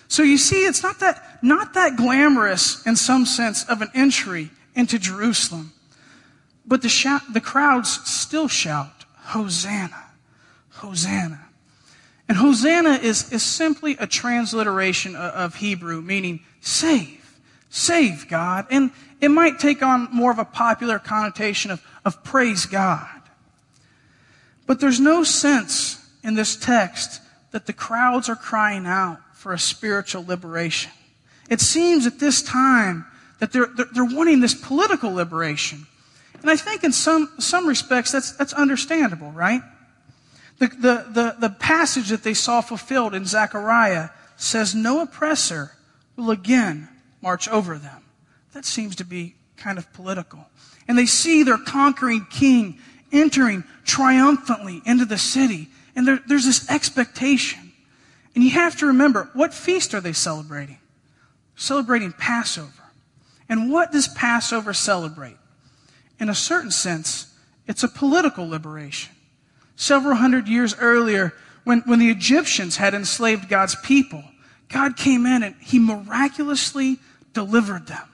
So 0.09 0.23
you 0.23 0.39
see, 0.39 0.65
it's 0.65 0.83
not 0.83 1.01
that, 1.01 1.39
not 1.43 1.75
that 1.75 1.97
glamorous 1.97 2.85
in 2.87 2.97
some 2.97 3.27
sense 3.27 3.65
of 3.69 3.83
an 3.83 3.91
entry 3.95 4.51
into 4.75 4.99
Jerusalem. 4.99 5.73
But 6.67 6.83
the, 6.83 6.89
shout, 6.89 7.23
the 7.33 7.41
crowds 7.41 8.07
still 8.09 8.49
shout, 8.49 9.05
Hosanna, 9.17 10.05
Hosanna. 10.71 11.41
And 12.29 12.37
Hosanna 12.37 12.91
is, 13.03 13.33
is 13.33 13.43
simply 13.43 13.97
a 13.99 14.07
transliteration 14.07 15.17
of, 15.17 15.33
of 15.33 15.55
Hebrew, 15.57 16.03
meaning 16.03 16.41
save, 16.61 17.41
save 17.71 18.29
God. 18.29 18.67
And 18.71 18.91
it 19.21 19.31
might 19.31 19.59
take 19.59 19.83
on 19.83 20.09
more 20.13 20.31
of 20.31 20.39
a 20.39 20.45
popular 20.45 20.99
connotation 20.99 21.71
of, 21.71 21.83
of 22.05 22.23
praise 22.23 22.67
God. 22.67 23.09
But 24.67 24.81
there's 24.81 25.01
no 25.01 25.25
sense 25.25 25.98
in 26.23 26.35
this 26.35 26.57
text 26.57 27.21
that 27.51 27.67
the 27.67 27.73
crowds 27.73 28.29
are 28.29 28.37
crying 28.37 28.87
out 28.87 29.19
for 29.35 29.53
a 29.53 29.59
spiritual 29.59 30.25
liberation. 30.25 30.91
It 31.49 31.61
seems 31.61 32.07
at 32.07 32.19
this 32.19 32.43
time 32.43 33.07
that 33.39 33.53
they're, 33.53 33.69
they're, 33.77 33.87
they're 33.93 34.05
wanting 34.05 34.41
this 34.41 34.55
political 34.55 35.13
liberation. 35.13 35.87
And 36.43 36.51
I 36.51 36.57
think 36.57 36.85
in 36.85 36.93
some, 36.93 37.33
some 37.39 37.67
respects 37.67 38.13
that's, 38.13 38.33
that's 38.33 38.53
understandable, 38.53 39.31
right? 39.33 39.63
The, 40.59 40.69
the, 40.69 41.07
the, 41.13 41.37
the 41.39 41.51
passage 41.51 42.09
that 42.09 42.23
they 42.23 42.35
saw 42.35 42.61
fulfilled 42.61 43.15
in 43.15 43.25
Zechariah 43.25 44.11
says, 44.37 44.75
No 44.75 45.01
oppressor 45.01 45.73
will 46.17 46.31
again 46.31 46.89
march 47.23 47.49
over 47.49 47.79
them. 47.79 48.03
That 48.55 48.65
seems 48.65 48.97
to 48.97 49.05
be 49.05 49.35
kind 49.57 49.79
of 49.79 49.93
political. 49.93 50.47
And 50.87 50.97
they 50.97 51.07
see 51.07 51.43
their 51.43 51.59
conquering 51.59 52.27
king 52.31 52.79
entering 53.13 53.65
triumphantly 53.85 54.83
into 54.85 55.05
the 55.05 55.19
city. 55.19 55.69
And 55.99 56.07
there, 56.07 56.21
there's 56.29 56.45
this 56.45 56.71
expectation. 56.71 57.73
And 58.37 58.45
you 58.45 58.51
have 58.51 58.77
to 58.77 58.87
remember, 58.87 59.31
what 59.33 59.53
feast 59.53 59.95
are 59.95 60.01
they 60.01 60.13
celebrating? 60.13 60.79
Celebrating 61.57 62.13
Passover. 62.13 62.71
And 63.49 63.73
what 63.73 63.91
does 63.91 64.07
Passover 64.07 64.73
celebrate? 64.73 65.37
In 66.21 66.29
a 66.29 66.37
certain 66.37 66.71
sense, 66.71 67.35
it's 67.67 67.83
a 67.83 67.89
political 67.89 68.49
liberation. 68.49 69.13
Several 69.75 70.15
hundred 70.15 70.47
years 70.47 70.73
earlier, 70.79 71.35
when, 71.65 71.81
when 71.81 71.99
the 71.99 72.11
Egyptians 72.11 72.77
had 72.77 72.95
enslaved 72.95 73.49
God's 73.49 73.75
people, 73.75 74.23
God 74.69 74.97
came 74.97 75.27
in 75.27 75.43
and 75.43 75.57
he 75.61 75.81
miraculously 75.81 76.99
delivered 77.33 77.89
them. 77.89 78.08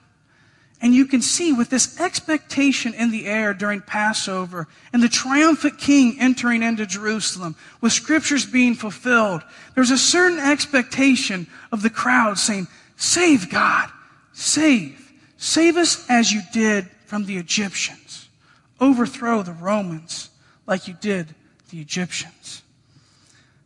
And 0.81 0.93
you 0.93 1.05
can 1.05 1.21
see 1.21 1.53
with 1.53 1.69
this 1.69 1.99
expectation 1.99 2.93
in 2.93 3.09
the 3.09 3.25
air 3.25 3.53
during 3.53 3.81
Passover 3.81 4.67
and 4.91 5.01
the 5.01 5.09
triumphant 5.09 5.77
king 5.77 6.17
entering 6.19 6.61
into 6.61 6.85
Jerusalem 6.85 7.55
with 7.81 7.93
scriptures 7.93 8.45
being 8.45 8.75
fulfilled, 8.75 9.41
there's 9.73 9.91
a 9.91 9.97
certain 9.97 10.39
expectation 10.39 11.47
of 11.71 11.81
the 11.81 11.89
crowd 11.89 12.37
saying, 12.37 12.67
Save 12.97 13.49
God, 13.49 13.89
save. 14.33 15.01
Save 15.37 15.77
us 15.77 16.05
as 16.09 16.31
you 16.31 16.41
did 16.53 16.89
from 17.05 17.25
the 17.25 17.37
Egyptians. 17.37 18.29
Overthrow 18.79 19.43
the 19.43 19.53
Romans 19.53 20.29
like 20.67 20.87
you 20.87 20.95
did 20.99 21.33
the 21.69 21.79
Egyptians. 21.79 22.63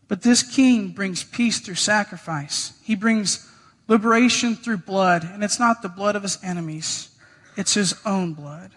But 0.08 0.24
this 0.24 0.44
king 0.44 0.90
brings 0.90 1.24
peace 1.24 1.60
through 1.60 1.76
sacrifice. 1.76 2.74
He 2.84 2.96
brings 2.96 3.49
liberation 3.90 4.56
through 4.56 4.78
blood, 4.78 5.24
and 5.24 5.44
it's 5.44 5.60
not 5.60 5.82
the 5.82 5.90
blood 5.90 6.16
of 6.16 6.24
his 6.24 6.38
enemies, 6.42 7.10
it's 7.58 7.74
his 7.74 7.94
own 8.06 8.34
blood. 8.34 8.72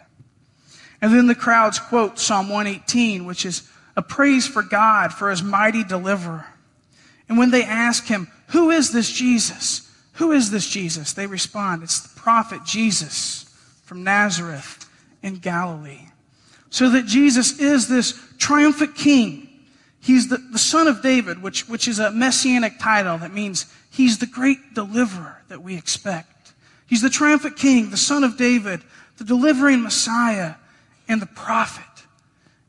And 1.01 1.12
then 1.14 1.27
the 1.27 1.35
crowds 1.35 1.79
quote 1.79 2.18
Psalm 2.18 2.48
118, 2.48 3.25
which 3.27 3.44
is 3.44 3.68
a 3.96 4.03
praise 4.03 4.46
for 4.46 4.62
God 4.62 5.12
for 5.12 5.31
his 5.31 5.42
mighty 5.42 5.85
deliverer. 5.85 6.46
And 7.29 7.38
when 7.38 7.51
they 7.51 7.62
ask 7.62 8.07
him, 8.07 8.29
Who 8.48 8.70
is 8.70 8.92
this 8.92 9.12
Jesus? 9.12 9.88
Who 10.14 10.33
is 10.33 10.51
this 10.51 10.68
Jesus? 10.68 11.12
They 11.12 11.27
respond, 11.27 11.83
It's 11.83 12.01
the 12.01 12.20
prophet 12.20 12.64
Jesus 12.64 13.44
from 13.85 14.05
Nazareth 14.05 14.88
in 15.22 15.37
Galilee. 15.37 16.09
So 16.70 16.88
that 16.90 17.07
Jesus 17.07 17.59
is 17.59 17.88
this 17.88 18.18
triumphant 18.38 18.94
king 18.94 19.51
He's 20.02 20.28
the, 20.28 20.36
the 20.36 20.58
son 20.58 20.88
of 20.88 21.00
David, 21.00 21.40
which, 21.40 21.68
which 21.68 21.86
is 21.86 22.00
a 22.00 22.10
messianic 22.10 22.80
title 22.80 23.18
that 23.18 23.32
means 23.32 23.72
he's 23.88 24.18
the 24.18 24.26
great 24.26 24.74
deliverer 24.74 25.42
that 25.46 25.62
we 25.62 25.76
expect. 25.76 26.52
He's 26.88 27.02
the 27.02 27.08
triumphant 27.08 27.56
king, 27.56 27.90
the 27.90 27.96
son 27.96 28.24
of 28.24 28.36
David, 28.36 28.82
the 29.18 29.24
delivering 29.24 29.80
Messiah, 29.80 30.56
and 31.08 31.22
the 31.22 31.26
prophet. 31.26 31.84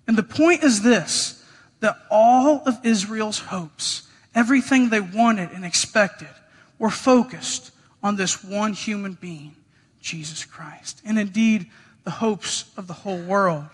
And 0.07 0.15
the 0.15 0.23
point 0.23 0.63
is 0.63 0.83
this, 0.83 1.43
that 1.79 1.97
all 2.11 2.61
of 2.67 2.85
Israel's 2.85 3.39
hopes, 3.39 4.07
everything 4.35 4.89
they 4.89 4.99
wanted 4.99 5.49
and 5.51 5.65
expected, 5.65 6.29
were 6.77 6.91
focused 6.91 7.71
on 8.03 8.15
this 8.15 8.43
one 8.43 8.73
human 8.73 9.13
being, 9.13 9.55
Jesus 10.01 10.45
Christ. 10.45 11.01
And 11.03 11.17
indeed, 11.17 11.65
the 12.03 12.11
hopes 12.11 12.65
of 12.77 12.85
the 12.85 12.93
whole 12.93 13.21
world 13.21 13.69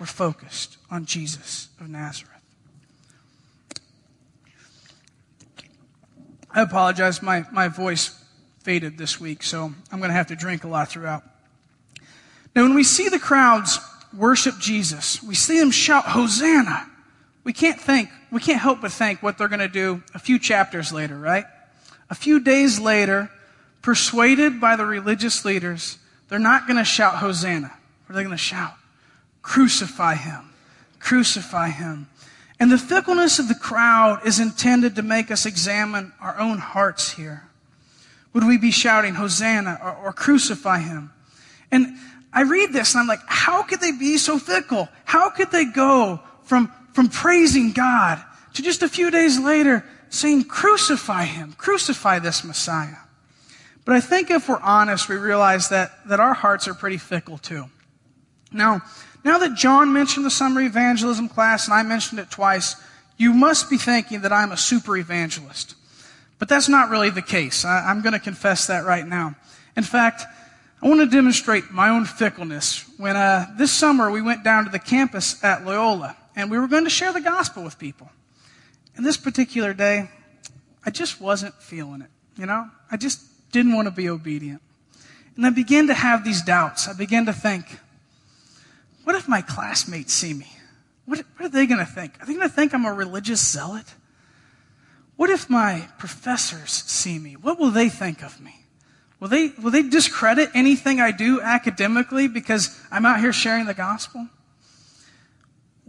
were 0.00 0.06
focused 0.06 0.78
on 0.90 1.04
Jesus 1.04 1.68
of 1.78 1.88
Nazareth. 1.88 2.33
I 6.54 6.62
apologize. 6.62 7.20
My, 7.20 7.44
my 7.50 7.66
voice 7.68 8.18
faded 8.62 8.96
this 8.96 9.20
week, 9.20 9.42
so 9.42 9.72
I'm 9.90 9.98
going 9.98 10.10
to 10.10 10.16
have 10.16 10.28
to 10.28 10.36
drink 10.36 10.62
a 10.62 10.68
lot 10.68 10.88
throughout. 10.88 11.24
Now, 12.54 12.62
when 12.62 12.74
we 12.74 12.84
see 12.84 13.08
the 13.08 13.18
crowds 13.18 13.80
worship 14.16 14.58
Jesus, 14.60 15.20
we 15.22 15.34
see 15.34 15.58
them 15.58 15.72
shout, 15.72 16.04
Hosanna. 16.04 16.88
We 17.42 17.52
can't 17.52 17.80
think, 17.80 18.08
we 18.30 18.40
can't 18.40 18.60
help 18.60 18.80
but 18.80 18.92
think 18.92 19.22
what 19.22 19.36
they're 19.36 19.48
going 19.48 19.58
to 19.58 19.68
do 19.68 20.02
a 20.14 20.18
few 20.20 20.38
chapters 20.38 20.92
later, 20.92 21.18
right? 21.18 21.44
A 22.08 22.14
few 22.14 22.38
days 22.38 22.78
later, 22.78 23.30
persuaded 23.82 24.60
by 24.60 24.76
the 24.76 24.86
religious 24.86 25.44
leaders, 25.44 25.98
they're 26.28 26.38
not 26.38 26.66
going 26.66 26.78
to 26.78 26.84
shout 26.84 27.16
Hosanna. 27.16 27.72
What 28.06 28.12
are 28.12 28.16
they 28.16 28.22
going 28.22 28.30
to 28.30 28.38
shout? 28.38 28.74
Crucify 29.42 30.14
him. 30.14 30.50
Crucify 31.00 31.68
him. 31.68 32.08
And 32.60 32.70
the 32.70 32.78
fickleness 32.78 33.38
of 33.38 33.48
the 33.48 33.54
crowd 33.54 34.26
is 34.26 34.38
intended 34.38 34.96
to 34.96 35.02
make 35.02 35.30
us 35.30 35.44
examine 35.44 36.12
our 36.20 36.38
own 36.38 36.58
hearts 36.58 37.12
here. 37.12 37.48
Would 38.32 38.44
we 38.44 38.58
be 38.58 38.70
shouting, 38.70 39.14
Hosanna, 39.14 39.78
or, 39.82 40.06
or, 40.06 40.12
crucify 40.12 40.80
him? 40.80 41.12
And 41.70 41.96
I 42.32 42.42
read 42.42 42.72
this 42.72 42.94
and 42.94 43.00
I'm 43.00 43.06
like, 43.06 43.20
how 43.26 43.62
could 43.62 43.80
they 43.80 43.92
be 43.92 44.18
so 44.18 44.38
fickle? 44.38 44.88
How 45.04 45.30
could 45.30 45.50
they 45.52 45.64
go 45.64 46.20
from, 46.42 46.72
from 46.92 47.08
praising 47.08 47.72
God 47.72 48.22
to 48.54 48.62
just 48.62 48.82
a 48.82 48.88
few 48.88 49.10
days 49.10 49.38
later 49.38 49.84
saying, 50.10 50.44
crucify 50.44 51.24
him, 51.24 51.54
crucify 51.56 52.18
this 52.18 52.42
Messiah? 52.44 52.96
But 53.84 53.94
I 53.94 54.00
think 54.00 54.30
if 54.30 54.48
we're 54.48 54.60
honest, 54.60 55.08
we 55.08 55.16
realize 55.16 55.68
that, 55.68 55.92
that 56.08 56.18
our 56.18 56.34
hearts 56.34 56.66
are 56.66 56.74
pretty 56.74 56.96
fickle 56.96 57.38
too. 57.38 57.66
Now, 58.50 58.82
now 59.24 59.38
that 59.38 59.54
John 59.54 59.92
mentioned 59.92 60.26
the 60.26 60.30
summer 60.30 60.60
evangelism 60.60 61.28
class 61.28 61.66
and 61.66 61.74
I 61.74 61.82
mentioned 61.82 62.20
it 62.20 62.30
twice, 62.30 62.76
you 63.16 63.32
must 63.32 63.70
be 63.70 63.78
thinking 63.78 64.20
that 64.22 64.32
I'm 64.32 64.52
a 64.52 64.56
super 64.56 64.96
evangelist. 64.96 65.74
But 66.38 66.48
that's 66.48 66.68
not 66.68 66.90
really 66.90 67.10
the 67.10 67.22
case. 67.22 67.64
I, 67.64 67.90
am 67.90 68.02
going 68.02 68.12
to 68.12 68.18
confess 68.18 68.66
that 68.66 68.84
right 68.84 69.06
now. 69.06 69.34
In 69.76 69.82
fact, 69.82 70.24
I 70.82 70.88
want 70.88 71.00
to 71.00 71.06
demonstrate 71.06 71.70
my 71.70 71.88
own 71.88 72.04
fickleness. 72.04 72.84
When 72.98 73.16
uh, 73.16 73.46
this 73.56 73.72
summer 73.72 74.10
we 74.10 74.20
went 74.20 74.44
down 74.44 74.64
to 74.64 74.70
the 74.70 74.78
campus 74.78 75.42
at 75.42 75.64
Loyola 75.64 76.16
and 76.36 76.50
we 76.50 76.58
were 76.58 76.68
going 76.68 76.84
to 76.84 76.90
share 76.90 77.12
the 77.12 77.20
gospel 77.20 77.64
with 77.64 77.78
people. 77.78 78.10
And 78.96 79.06
this 79.06 79.16
particular 79.16 79.72
day, 79.72 80.10
I 80.84 80.90
just 80.90 81.20
wasn't 81.20 81.54
feeling 81.54 82.02
it. 82.02 82.10
You 82.36 82.46
know, 82.46 82.68
I 82.90 82.96
just 82.96 83.22
didn't 83.52 83.74
want 83.74 83.86
to 83.86 83.92
be 83.92 84.08
obedient. 84.08 84.60
And 85.36 85.46
I 85.46 85.50
began 85.50 85.86
to 85.86 85.94
have 85.94 86.24
these 86.24 86.42
doubts. 86.42 86.86
I 86.88 86.92
began 86.92 87.26
to 87.26 87.32
think, 87.32 87.78
what 89.04 89.14
if 89.14 89.28
my 89.28 89.42
classmates 89.42 90.12
see 90.12 90.34
me? 90.34 90.50
What, 91.04 91.18
what 91.36 91.46
are 91.46 91.48
they 91.48 91.66
going 91.66 91.80
to 91.80 91.90
think? 91.90 92.20
Are 92.20 92.26
they 92.26 92.34
going 92.34 92.48
to 92.48 92.54
think 92.54 92.74
I'm 92.74 92.84
a 92.84 92.92
religious 92.92 93.46
zealot? 93.46 93.86
what 95.16 95.30
if 95.30 95.48
my 95.48 95.88
professors 95.98 96.70
see 96.70 97.18
me? 97.18 97.34
What 97.34 97.58
will 97.58 97.70
they 97.70 97.88
think 97.88 98.22
of 98.22 98.40
me? 98.40 98.64
Will 99.20 99.28
they, 99.28 99.52
will 99.62 99.70
they 99.70 99.82
discredit 99.82 100.50
anything 100.54 101.00
I 101.00 101.12
do 101.12 101.40
academically 101.40 102.28
because 102.28 102.78
I'm 102.90 103.06
out 103.06 103.20
here 103.20 103.32
sharing 103.32 103.66
the 103.66 103.74
gospel? 103.74 104.28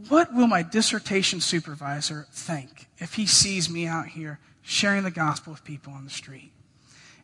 What 0.09 0.33
will 0.33 0.47
my 0.47 0.61
dissertation 0.61 1.41
supervisor 1.41 2.27
think 2.31 2.87
if 2.97 3.15
he 3.15 3.25
sees 3.25 3.69
me 3.69 3.87
out 3.87 4.07
here 4.07 4.39
sharing 4.61 5.03
the 5.03 5.11
gospel 5.11 5.53
with 5.53 5.63
people 5.63 5.93
on 5.93 6.03
the 6.03 6.09
street? 6.09 6.51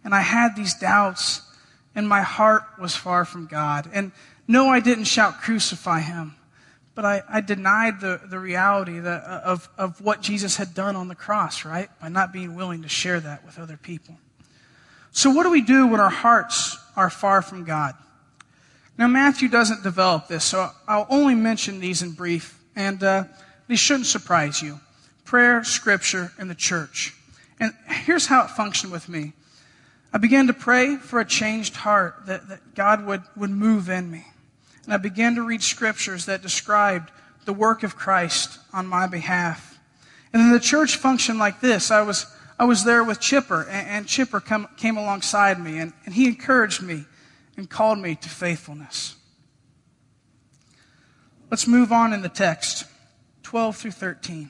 And 0.04 0.16
I 0.16 0.22
had 0.22 0.56
these 0.56 0.74
doubts, 0.74 1.42
and 1.96 2.08
my 2.08 2.22
heart 2.22 2.64
was 2.80 2.96
far 2.96 3.26
from 3.26 3.48
God. 3.48 3.90
And 3.94 4.12
no, 4.48 4.68
I 4.68 4.80
didn't 4.80 5.06
shout, 5.06 5.42
Crucify 5.42 6.02
him. 6.02 6.36
But 6.94 7.06
I, 7.06 7.22
I 7.30 7.42
denied 7.42 8.02
the, 8.02 8.20
the 8.30 8.40
reality 8.40 9.00
that, 9.00 9.24
of, 9.24 9.70
of 9.78 10.02
what 10.02 10.22
Jesus 10.22 10.58
had 10.58 10.74
done 10.74 10.96
on 10.96 11.08
the 11.08 11.16
cross, 11.16 11.64
right? 11.64 11.90
By 12.02 12.10
not 12.10 12.34
being 12.34 12.56
willing 12.56 12.82
to 12.82 12.90
share 12.90 13.20
that 13.20 13.46
with 13.46 13.60
other 13.60 13.78
people. 13.78 14.18
So, 15.12 15.30
what 15.30 15.44
do 15.44 15.52
we 15.52 15.62
do 15.62 15.88
when 15.88 16.00
our 16.00 16.10
hearts 16.10 16.78
are 16.96 17.10
far 17.10 17.42
from 17.42 17.64
God? 17.64 17.96
Now, 18.98 19.08
Matthew 19.08 19.50
doesn't 19.50 19.84
develop 19.84 20.28
this, 20.28 20.44
so 20.44 20.70
I'll 20.88 21.08
only 21.10 21.36
mention 21.36 21.80
these 21.80 22.02
in 22.02 22.12
brief, 22.12 22.62
and 22.76 23.02
uh, 23.02 23.24
these 23.68 23.80
shouldn't 23.80 24.08
surprise 24.08 24.62
you 24.62 24.80
prayer, 25.24 25.64
scripture, 25.64 26.34
and 26.38 26.50
the 26.50 26.56
church. 26.56 27.16
And 27.58 27.74
here's 27.88 28.26
how 28.26 28.44
it 28.44 28.50
functioned 28.50 28.92
with 28.92 29.08
me 29.08 29.32
I 30.14 30.18
began 30.18 30.48
to 30.48 30.54
pray 30.54 30.98
for 30.98 31.20
a 31.20 31.26
changed 31.26 31.76
heart, 31.78 32.26
that, 32.26 32.50
that 32.50 32.76
God 32.76 33.06
would, 33.06 33.24
would 33.36 33.50
move 33.50 33.90
in 33.90 34.12
me. 34.12 34.26
And 34.84 34.94
I 34.94 34.98
began 34.98 35.36
to 35.36 35.42
read 35.42 35.64
scriptures 35.64 36.26
that 36.26 36.42
described 36.42 37.12
the 37.46 37.54
work 37.54 37.84
of 37.84 37.96
Christ 37.96 38.60
on 38.74 38.88
my 38.88 39.08
behalf. 39.08 39.80
And 40.34 40.42
then 40.42 40.52
the 40.52 40.60
church 40.60 40.98
functioned 40.98 41.40
like 41.40 41.62
this. 41.62 41.92
I 41.92 42.02
was, 42.02 42.26
I 42.60 42.66
was 42.66 42.84
there 42.84 43.04
with 43.04 43.20
Chipper, 43.20 43.64
and, 43.64 43.88
and 43.88 44.08
Chipper 44.08 44.40
come, 44.40 44.68
came 44.78 44.98
alongside 44.98 45.60
me, 45.60 45.80
and, 45.80 45.94
and 46.06 46.14
he 46.14 46.28
encouraged 46.28 46.82
me 46.82 47.06
and 47.58 47.70
called 47.70 48.00
me 48.00 48.16
to 48.16 48.30
faithfulness. 48.30 49.16
Let's 51.50 51.68
move 51.68 51.92
on 51.92 52.14
in 52.14 52.22
the 52.22 52.30
text 52.30 52.86
12 53.44 53.78
through 53.78 53.92
13. 53.92 54.50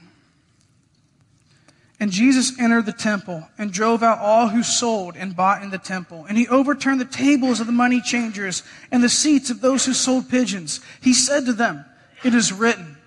And 2.01 2.11
Jesus 2.11 2.57
entered 2.57 2.87
the 2.87 2.93
temple 2.93 3.47
and 3.59 3.71
drove 3.71 4.01
out 4.01 4.17
all 4.17 4.47
who 4.47 4.63
sold 4.63 5.15
and 5.15 5.35
bought 5.35 5.61
in 5.61 5.69
the 5.69 5.77
temple. 5.77 6.25
And 6.27 6.35
he 6.35 6.47
overturned 6.47 6.99
the 6.99 7.05
tables 7.05 7.59
of 7.59 7.67
the 7.67 7.71
money 7.71 8.01
changers 8.01 8.63
and 8.91 9.03
the 9.03 9.07
seats 9.07 9.51
of 9.51 9.61
those 9.61 9.85
who 9.85 9.93
sold 9.93 10.27
pigeons. 10.27 10.81
He 10.99 11.13
said 11.13 11.45
to 11.45 11.53
them, 11.53 11.85
It 12.23 12.33
is 12.33 12.51
written, 12.51 12.97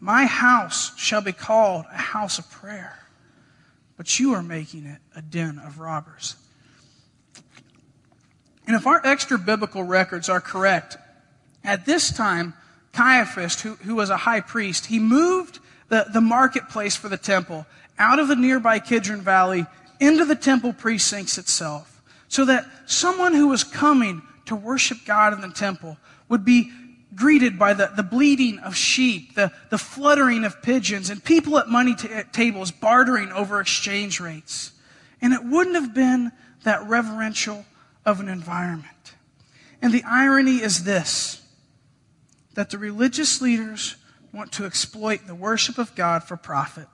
My 0.00 0.24
house 0.24 0.98
shall 0.98 1.20
be 1.20 1.32
called 1.32 1.84
a 1.92 1.98
house 1.98 2.38
of 2.38 2.50
prayer, 2.50 2.98
but 3.98 4.18
you 4.18 4.32
are 4.32 4.42
making 4.42 4.86
it 4.86 5.00
a 5.14 5.20
den 5.20 5.58
of 5.58 5.78
robbers. 5.78 6.36
And 8.66 8.74
if 8.74 8.86
our 8.86 9.02
extra 9.04 9.36
biblical 9.36 9.82
records 9.82 10.30
are 10.30 10.40
correct, 10.40 10.96
at 11.62 11.84
this 11.84 12.10
time, 12.10 12.54
Caiaphas, 12.94 13.60
who, 13.60 13.74
who 13.74 13.94
was 13.94 14.08
a 14.08 14.16
high 14.16 14.40
priest, 14.40 14.86
he 14.86 14.98
moved 14.98 15.58
the, 15.88 16.06
the 16.10 16.22
marketplace 16.22 16.96
for 16.96 17.10
the 17.10 17.18
temple 17.18 17.66
out 18.02 18.18
of 18.18 18.28
the 18.28 18.36
nearby 18.36 18.80
Kidron 18.80 19.20
Valley 19.20 19.64
into 20.00 20.24
the 20.24 20.34
temple 20.34 20.72
precincts 20.72 21.38
itself, 21.38 22.02
so 22.26 22.44
that 22.44 22.66
someone 22.86 23.32
who 23.34 23.48
was 23.48 23.62
coming 23.62 24.22
to 24.46 24.56
worship 24.56 24.98
God 25.06 25.32
in 25.32 25.40
the 25.40 25.50
temple 25.50 25.96
would 26.28 26.44
be 26.44 26.72
greeted 27.14 27.58
by 27.58 27.74
the, 27.74 27.92
the 27.94 28.02
bleating 28.02 28.58
of 28.58 28.74
sheep, 28.74 29.34
the, 29.34 29.52
the 29.70 29.78
fluttering 29.78 30.44
of 30.44 30.62
pigeons, 30.62 31.10
and 31.10 31.22
people 31.22 31.58
at 31.58 31.68
money 31.68 31.94
t- 31.94 32.08
tables 32.32 32.72
bartering 32.72 33.30
over 33.32 33.60
exchange 33.60 34.18
rates. 34.18 34.72
And 35.20 35.32
it 35.32 35.44
wouldn't 35.44 35.76
have 35.76 35.94
been 35.94 36.32
that 36.64 36.86
reverential 36.88 37.64
of 38.04 38.18
an 38.18 38.28
environment. 38.28 39.14
And 39.80 39.92
the 39.92 40.04
irony 40.04 40.56
is 40.56 40.84
this 40.84 41.38
that 42.54 42.70
the 42.70 42.78
religious 42.78 43.40
leaders 43.40 43.96
want 44.32 44.52
to 44.52 44.66
exploit 44.66 45.26
the 45.26 45.34
worship 45.34 45.78
of 45.78 45.94
God 45.94 46.22
for 46.22 46.36
profit. 46.36 46.86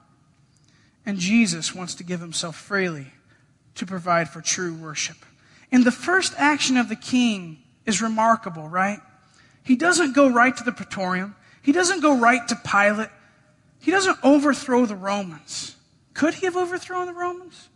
And 1.09 1.19
Jesus 1.19 1.75
wants 1.75 1.95
to 1.95 2.05
give 2.05 2.21
himself 2.21 2.55
freely 2.55 3.07
to 3.77 3.87
provide 3.87 4.29
for 4.29 4.43
true 4.43 4.75
worship. 4.75 5.17
And 5.73 5.83
the 5.83 5.91
first 5.91 6.35
action 6.37 6.77
of 6.77 6.91
the 6.91 6.97
king 6.97 7.63
is 7.87 8.03
remarkable, 8.03 8.69
right? 8.69 8.99
He 9.65 9.75
doesn't 9.75 10.15
go 10.15 10.29
right 10.29 10.55
to 10.55 10.63
the 10.63 10.71
praetorium. 10.71 11.35
He 11.63 11.73
doesn't 11.73 12.03
go 12.03 12.19
right 12.19 12.47
to 12.49 12.57
Pilate. 12.57 13.09
He 13.81 13.91
doesn't 13.91 14.19
overthrow 14.23 14.85
the 14.85 14.97
Romans. 14.97 15.77
Could 16.13 16.35
he 16.35 16.45
have 16.45 16.59
overthrown 16.59 17.07
the 17.07 17.15
Romans? 17.15 17.71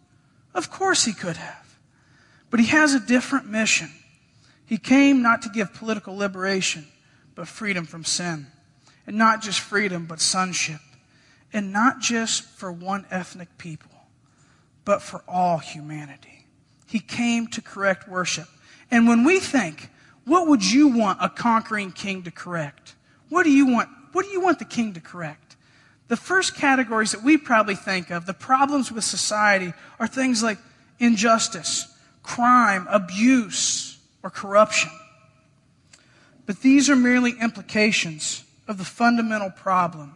Of 0.53 0.71
course 0.71 1.07
he 1.07 1.14
could 1.14 1.38
have. 1.38 1.79
But 2.51 2.61
he 2.61 2.66
has 2.66 2.92
a 2.92 3.01
different 3.01 3.49
mission. 3.49 3.88
He 4.66 4.77
came 4.77 5.23
not 5.23 5.40
to 5.40 5.49
give 5.49 5.73
political 5.73 6.14
liberation, 6.14 6.87
but 7.35 7.49
freedom 7.49 7.87
from 7.87 8.05
sin. 8.05 8.49
And 9.07 9.16
not 9.16 9.40
just 9.40 9.59
freedom, 9.59 10.05
but 10.05 10.21
sonship 10.21 10.81
and 11.52 11.72
not 11.72 12.00
just 12.00 12.42
for 12.42 12.72
one 12.72 13.06
ethnic 13.10 13.58
people, 13.58 13.90
but 14.84 15.02
for 15.02 15.22
all 15.28 15.58
humanity. 15.58 16.46
He 16.86 17.00
came 17.00 17.46
to 17.48 17.62
correct 17.62 18.08
worship. 18.08 18.48
And 18.90 19.06
when 19.06 19.24
we 19.24 19.40
think, 19.40 19.90
what 20.24 20.46
would 20.48 20.64
you 20.64 20.88
want 20.88 21.18
a 21.20 21.28
conquering 21.28 21.92
king 21.92 22.22
to 22.24 22.30
correct? 22.30 22.94
What 23.28 23.44
do 23.44 23.50
you 23.50 23.66
want? 23.66 23.88
What 24.12 24.26
do 24.26 24.30
you 24.30 24.40
want 24.40 24.58
the 24.58 24.64
king 24.64 24.92
to 24.94 25.00
correct? 25.00 25.56
The 26.08 26.16
first 26.16 26.54
categories 26.54 27.12
that 27.12 27.22
we 27.22 27.38
probably 27.38 27.74
think 27.74 28.10
of, 28.10 28.26
the 28.26 28.34
problems 28.34 28.92
with 28.92 29.04
society, 29.04 29.72
are 29.98 30.06
things 30.06 30.42
like 30.42 30.58
injustice, 30.98 31.86
crime, 32.22 32.86
abuse, 32.90 33.98
or 34.22 34.28
corruption. 34.28 34.90
But 36.44 36.60
these 36.60 36.90
are 36.90 36.96
merely 36.96 37.32
implications 37.40 38.44
of 38.68 38.76
the 38.76 38.84
fundamental 38.84 39.50
problem 39.50 40.14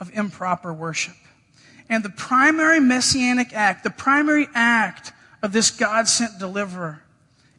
of 0.00 0.10
improper 0.14 0.72
worship. 0.72 1.16
And 1.88 2.04
the 2.04 2.10
primary 2.10 2.80
messianic 2.80 3.52
act, 3.52 3.84
the 3.84 3.90
primary 3.90 4.46
act 4.54 5.12
of 5.42 5.52
this 5.52 5.70
God 5.70 6.08
sent 6.08 6.38
deliverer 6.38 7.02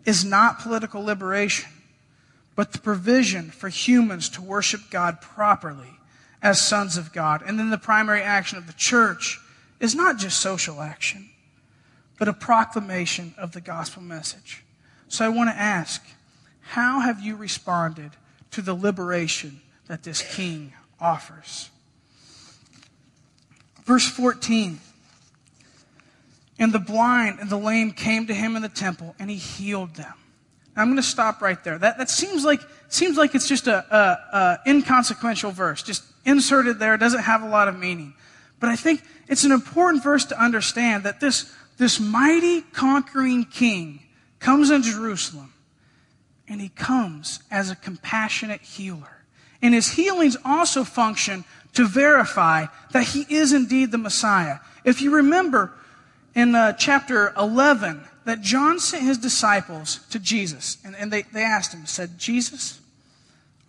is 0.05 0.23
not 0.23 0.59
political 0.59 1.03
liberation, 1.03 1.69
but 2.55 2.71
the 2.71 2.79
provision 2.79 3.49
for 3.51 3.69
humans 3.69 4.29
to 4.29 4.41
worship 4.41 4.81
God 4.89 5.21
properly 5.21 5.99
as 6.41 6.61
sons 6.61 6.97
of 6.97 7.11
God. 7.11 7.41
And 7.45 7.57
then 7.57 7.69
the 7.69 7.77
primary 7.77 8.21
action 8.21 8.57
of 8.57 8.67
the 8.67 8.73
church 8.73 9.39
is 9.79 9.95
not 9.95 10.17
just 10.17 10.39
social 10.39 10.81
action, 10.81 11.29
but 12.17 12.27
a 12.27 12.33
proclamation 12.33 13.33
of 13.37 13.53
the 13.53 13.61
gospel 13.61 14.01
message. 14.01 14.63
So 15.07 15.25
I 15.25 15.29
want 15.29 15.49
to 15.49 15.55
ask, 15.55 16.03
how 16.61 16.99
have 16.99 17.19
you 17.19 17.35
responded 17.35 18.11
to 18.51 18.61
the 18.61 18.73
liberation 18.73 19.61
that 19.87 20.03
this 20.03 20.21
king 20.35 20.73
offers? 20.99 21.69
Verse 23.89 24.07
14. 24.07 24.79
And 26.59 26.71
the 26.71 26.77
blind 26.77 27.39
and 27.39 27.49
the 27.49 27.57
lame 27.57 27.89
came 27.89 28.27
to 28.27 28.35
him 28.35 28.55
in 28.55 28.61
the 28.61 28.69
temple, 28.69 29.15
and 29.17 29.31
he 29.31 29.35
healed 29.35 29.95
them. 29.95 30.13
Now, 30.75 30.83
I'm 30.83 30.89
going 30.89 30.97
to 30.97 31.01
stop 31.01 31.41
right 31.41 31.61
there. 31.63 31.75
That, 31.75 31.97
that 31.97 32.07
seems 32.07 32.45
like 32.45 32.61
seems 32.89 33.17
like 33.17 33.33
it's 33.33 33.47
just 33.47 33.65
a, 33.65 33.77
a, 33.77 34.37
a 34.37 34.59
inconsequential 34.67 35.49
verse, 35.49 35.81
just 35.81 36.03
inserted 36.23 36.77
there. 36.77 36.97
doesn't 36.97 37.23
have 37.23 37.41
a 37.41 37.49
lot 37.49 37.67
of 37.67 37.79
meaning. 37.79 38.13
But 38.59 38.69
I 38.69 38.75
think 38.75 39.01
it's 39.27 39.43
an 39.43 39.51
important 39.51 40.03
verse 40.03 40.25
to 40.25 40.39
understand 40.39 41.03
that 41.05 41.19
this, 41.19 41.51
this 41.79 41.99
mighty 41.99 42.61
conquering 42.61 43.43
king 43.43 44.03
comes 44.37 44.69
into 44.69 44.91
Jerusalem, 44.91 45.51
and 46.47 46.61
he 46.61 46.69
comes 46.69 47.39
as 47.49 47.71
a 47.71 47.75
compassionate 47.75 48.61
healer. 48.61 49.19
And 49.63 49.73
his 49.73 49.89
healings 49.89 50.37
also 50.45 50.83
function 50.83 51.43
to 51.73 51.87
verify 51.87 52.65
that 52.91 53.03
he 53.03 53.25
is 53.29 53.53
indeed 53.53 53.91
the 53.91 53.97
Messiah. 53.97 54.59
If 54.83 55.01
you 55.01 55.15
remember 55.15 55.71
in 56.35 56.55
uh, 56.55 56.73
chapter 56.73 57.33
11, 57.37 58.03
that 58.25 58.41
John 58.41 58.79
sent 58.79 59.03
his 59.03 59.17
disciples 59.17 59.99
to 60.09 60.19
Jesus, 60.19 60.77
and, 60.83 60.95
and 60.95 61.11
they, 61.11 61.23
they 61.23 61.43
asked 61.43 61.73
him, 61.73 61.85
said, 61.85 62.17
Jesus, 62.17 62.79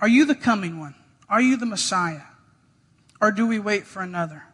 are 0.00 0.08
you 0.08 0.24
the 0.24 0.34
coming 0.34 0.78
one? 0.78 0.94
Are 1.28 1.40
you 1.40 1.56
the 1.56 1.66
Messiah? 1.66 2.22
Or 3.20 3.30
do 3.30 3.46
we 3.46 3.58
wait 3.58 3.86
for 3.86 4.02
another? 4.02 4.44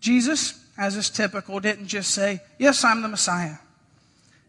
Jesus, 0.00 0.64
as 0.76 0.96
is 0.96 1.10
typical, 1.10 1.60
didn't 1.60 1.88
just 1.88 2.10
say, 2.10 2.40
Yes, 2.58 2.84
I'm 2.84 3.02
the 3.02 3.08
Messiah. 3.08 3.56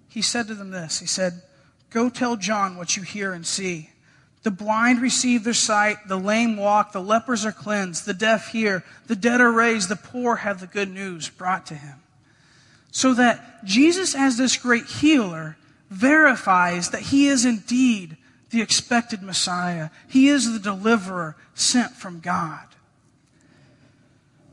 He 0.09 0.21
said 0.21 0.47
to 0.47 0.55
them 0.55 0.71
this 0.71 0.99
He 0.99 1.07
said, 1.07 1.41
Go 1.89 2.09
tell 2.09 2.35
John 2.35 2.77
what 2.77 2.97
you 2.97 3.03
hear 3.03 3.33
and 3.33 3.45
see. 3.45 3.89
The 4.45 4.51
blind 4.51 5.01
receive 5.01 5.43
their 5.43 5.55
sight, 5.55 6.07
the 6.07 6.19
lame 6.19 6.55
walk, 6.55 6.91
the 6.91 7.01
lepers 7.01 7.47
are 7.47 7.51
cleansed, 7.51 8.05
the 8.05 8.13
deaf 8.13 8.49
hear, 8.49 8.83
the 9.07 9.15
dead 9.15 9.41
are 9.41 9.51
raised, 9.51 9.89
the 9.89 9.95
poor 9.95 10.35
have 10.35 10.59
the 10.59 10.67
good 10.67 10.91
news 10.91 11.27
brought 11.29 11.65
to 11.65 11.73
him. 11.73 11.95
So 12.91 13.15
that 13.15 13.65
Jesus, 13.65 14.13
as 14.13 14.37
this 14.37 14.55
great 14.55 14.85
healer, 14.85 15.57
verifies 15.89 16.91
that 16.91 17.01
he 17.01 17.25
is 17.25 17.43
indeed 17.43 18.17
the 18.51 18.61
expected 18.61 19.23
Messiah. 19.23 19.89
He 20.07 20.27
is 20.27 20.53
the 20.53 20.59
deliverer 20.59 21.35
sent 21.55 21.93
from 21.93 22.19
God. 22.19 22.67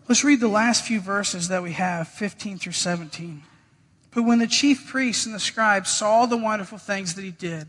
Let's 0.09 0.25
read 0.25 0.41
the 0.41 0.49
last 0.49 0.87
few 0.87 1.01
verses 1.01 1.49
that 1.49 1.63
we 1.63 1.73
have, 1.73 2.09
15 2.09 2.57
through 2.57 2.73
17. 2.73 3.43
But 4.15 4.23
when 4.23 4.39
the 4.39 4.47
chief 4.47 4.89
priests 4.89 5.27
and 5.27 5.35
the 5.35 5.39
scribes 5.39 5.91
saw 5.91 6.25
the 6.25 6.39
wonderful 6.39 6.79
things 6.79 7.15
that 7.15 7.25
he 7.25 7.31
did, 7.31 7.69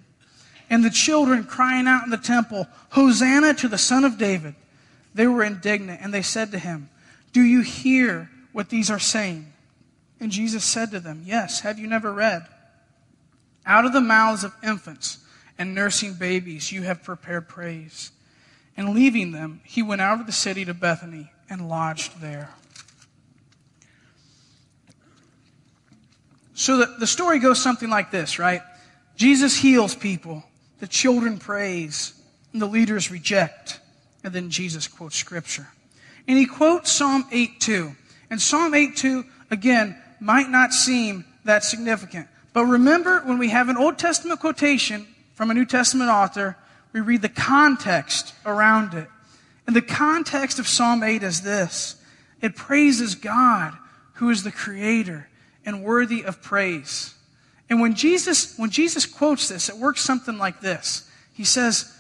and 0.70 0.84
the 0.84 0.90
children 0.90 1.44
crying 1.44 1.88
out 1.88 2.04
in 2.04 2.10
the 2.10 2.18
temple, 2.18 2.68
Hosanna 2.90 3.54
to 3.56 3.68
the 3.68 3.78
Son 3.78 4.04
of 4.04 4.18
David, 4.18 4.56
they 5.14 5.28
were 5.28 5.44
indignant, 5.44 6.02
and 6.02 6.14
they 6.14 6.22
said 6.22 6.52
to 6.52 6.60
him, 6.60 6.90
Do 7.32 7.42
you 7.42 7.62
hear 7.62 8.30
what 8.52 8.70
these 8.70 8.90
are 8.90 9.00
saying? 9.00 9.52
And 10.20 10.32
Jesus 10.32 10.64
said 10.64 10.92
to 10.92 11.00
them, 11.00 11.24
Yes, 11.26 11.62
have 11.62 11.80
you 11.80 11.88
never 11.88 12.12
read? 12.12 12.48
Out 13.66 13.86
of 13.86 13.94
the 13.94 14.02
mouths 14.02 14.44
of 14.44 14.54
infants 14.64 15.20
and 15.58 15.76
nursing 15.76 16.16
babies 16.16 16.72
you 16.72 16.84
have 16.84 17.04
prepared 17.04 17.48
praise. 17.48 18.12
And 18.76 18.94
leaving 18.96 19.32
them, 19.32 19.62
he 19.64 19.84
went 19.84 20.02
out 20.02 20.20
of 20.20 20.26
the 20.26 20.32
city 20.32 20.66
to 20.66 20.74
Bethany 20.74 21.32
and 21.50 21.70
lodged 21.70 22.20
there. 22.20 22.50
So 26.56 26.78
the, 26.78 26.96
the 27.00 27.08
story 27.08 27.40
goes 27.40 27.62
something 27.62 27.90
like 27.90 28.12
this, 28.12 28.40
right? 28.40 28.62
Jesus 29.16 29.56
heals 29.56 29.96
people, 29.96 30.44
the 30.84 30.88
children 30.88 31.38
praise, 31.38 32.12
and 32.52 32.62
the 32.62 32.66
leaders 32.66 33.10
reject. 33.10 33.80
And 34.22 34.34
then 34.34 34.50
Jesus 34.50 34.86
quotes 34.86 35.16
scripture. 35.16 35.66
And 36.28 36.38
he 36.38 36.46
quotes 36.46 36.92
Psalm 36.92 37.24
8 37.32 37.62
2. 37.62 37.96
And 38.30 38.42
Psalm 38.42 38.74
8 38.74 38.98
2, 38.98 39.24
again, 39.50 39.96
might 40.20 40.50
not 40.50 40.74
seem 40.74 41.24
that 41.46 41.64
significant. 41.64 42.28
But 42.52 42.66
remember, 42.66 43.22
when 43.22 43.38
we 43.38 43.48
have 43.48 43.70
an 43.70 43.78
Old 43.78 43.98
Testament 43.98 44.42
quotation 44.42 45.08
from 45.36 45.52
a 45.52 45.54
New 45.54 45.66
Testament 45.66 46.10
author, 46.10 46.58
we 46.92 47.00
read 47.00 47.22
the 47.22 47.30
context 47.30 48.34
around 48.46 48.94
it. 48.94 49.08
And 49.66 49.74
the 49.74 49.82
context 49.82 50.60
of 50.60 50.68
Psalm 50.68 51.02
8 51.02 51.24
is 51.24 51.44
this 51.44 51.96
it 52.42 52.58
praises 52.58 53.16
God, 53.16 53.72
who 54.16 54.30
is 54.30 54.44
the 54.44 54.52
creator 54.52 55.30
and 55.66 55.82
worthy 55.82 56.26
of 56.26 56.42
praise. 56.42 57.16
And 57.70 57.82
when 57.82 57.96
Jesus, 57.96 58.58
when 58.58 58.70
Jesus 58.70 59.06
quotes 59.06 59.48
this, 59.48 59.70
it 59.70 59.78
works 59.78 60.02
something 60.02 60.38
like 60.38 60.62
this. 60.62 61.10
He 61.34 61.44
says, 61.44 61.92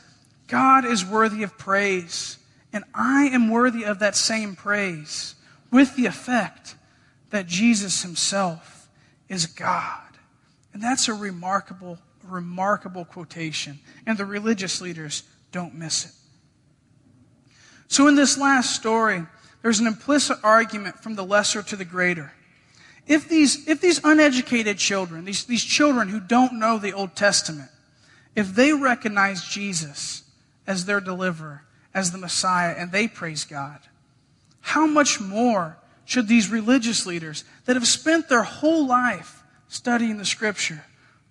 God 0.48 0.86
is 0.86 1.06
worthy 1.06 1.44
of 1.44 1.58
praise, 1.58 2.38
and 2.72 2.84
I 2.94 3.26
am 3.26 3.50
worthy 3.50 3.84
of 3.84 4.00
that 4.00 4.16
same 4.16 4.56
praise, 4.56 5.36
with 5.72 5.96
the 5.96 6.06
effect 6.06 6.76
that 7.32 7.48
Jesus 7.48 8.04
himself 8.04 8.88
is 9.30 9.48
God. 9.48 10.00
And 10.74 10.82
that's 10.82 11.08
a 11.08 11.14
remarkable, 11.14 11.98
remarkable 12.24 13.06
quotation. 13.06 13.80
And 14.06 14.18
the 14.18 14.26
religious 14.26 14.82
leaders 14.82 15.24
don't 15.52 15.76
miss 15.76 16.06
it. 16.06 16.12
So, 17.88 18.08
in 18.08 18.16
this 18.16 18.38
last 18.38 18.76
story, 18.76 19.24
there's 19.62 19.80
an 19.80 19.88
implicit 19.88 20.38
argument 20.44 21.00
from 21.02 21.16
the 21.16 21.24
lesser 21.24 21.62
to 21.64 21.76
the 21.76 21.86
greater. 21.86 22.34
If 23.06 23.28
these, 23.28 23.68
if 23.68 23.82
these 23.82 24.00
uneducated 24.04 24.78
children, 24.78 25.26
these, 25.26 25.44
these 25.46 25.64
children 25.64 26.08
who 26.08 26.20
don't 26.20 26.60
know 26.60 26.78
the 26.78 26.94
Old 26.94 27.16
Testament, 27.16 27.70
if 28.36 28.56
they 28.56 28.74
recognize 28.74 29.44
Jesus 29.44 30.24
as 30.66 30.86
their 30.86 31.02
deliverer, 31.02 31.64
as 31.94 32.12
the 32.12 32.18
Messiah, 32.18 32.74
and 32.78 32.92
they 32.92 33.08
praise 33.08 33.44
God, 33.46 33.80
how 34.62 34.88
much 34.88 35.20
more 35.20 35.78
should 36.06 36.28
these 36.28 36.50
religious 36.50 37.06
leaders 37.06 37.44
that 37.66 37.76
have 37.76 37.88
spent 37.88 38.30
their 38.30 38.44
whole 38.44 38.88
life 38.88 39.44
studying 39.68 40.18
the 40.18 40.26
Scripture 40.26 40.86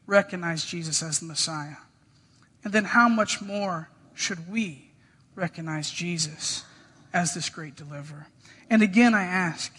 recognize 0.07 0.65
Jesus 0.65 1.03
as 1.03 1.21
the 1.21 1.27
Messiah? 1.27 1.77
And 2.65 2.73
then 2.73 2.85
how 2.85 3.09
much 3.09 3.41
more 3.41 3.89
should 4.15 4.51
we 4.51 4.91
recognize 5.35 5.91
Jesus 5.91 6.65
as 7.13 7.35
this 7.35 7.49
great 7.49 7.77
deliverer? 7.77 8.29
And 8.71 8.83
again, 8.83 9.15
I 9.15 9.25
ask, 9.25 9.73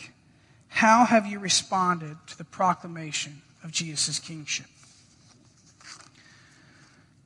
how 0.74 1.06
have 1.06 1.28
you 1.28 1.38
responded 1.38 2.18
to 2.26 2.36
the 2.36 2.44
proclamation 2.44 3.44
of 3.64 3.72
Jesus' 3.72 4.18
kingship? 4.18 4.66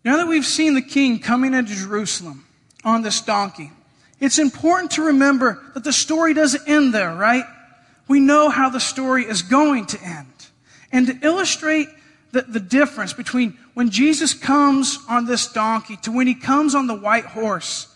Now 0.03 0.17
that 0.17 0.27
we've 0.27 0.45
seen 0.45 0.73
the 0.73 0.81
king 0.81 1.19
coming 1.19 1.53
into 1.53 1.73
Jerusalem 1.73 2.45
on 2.83 3.03
this 3.03 3.21
donkey, 3.21 3.71
it's 4.19 4.37
important 4.37 4.91
to 4.91 5.03
remember 5.03 5.63
that 5.73 5.85
the 5.85 5.93
story 5.93 6.33
doesn't 6.33 6.67
end 6.67 6.93
there, 6.93 7.15
right? 7.15 7.45
We 8.09 8.19
know 8.19 8.49
how 8.49 8.69
the 8.69 8.81
story 8.81 9.23
is 9.23 9.43
going 9.43 9.85
to 9.87 10.03
end. 10.03 10.27
And 10.91 11.07
to 11.07 11.17
illustrate 11.25 11.87
the, 12.33 12.41
the 12.41 12.59
difference 12.59 13.13
between 13.13 13.57
when 13.75 13.91
Jesus 13.91 14.33
comes 14.33 14.99
on 15.07 15.25
this 15.25 15.47
donkey 15.47 15.95
to 16.03 16.11
when 16.11 16.27
he 16.27 16.35
comes 16.35 16.75
on 16.75 16.87
the 16.87 16.95
white 16.95 17.25
horse, 17.25 17.87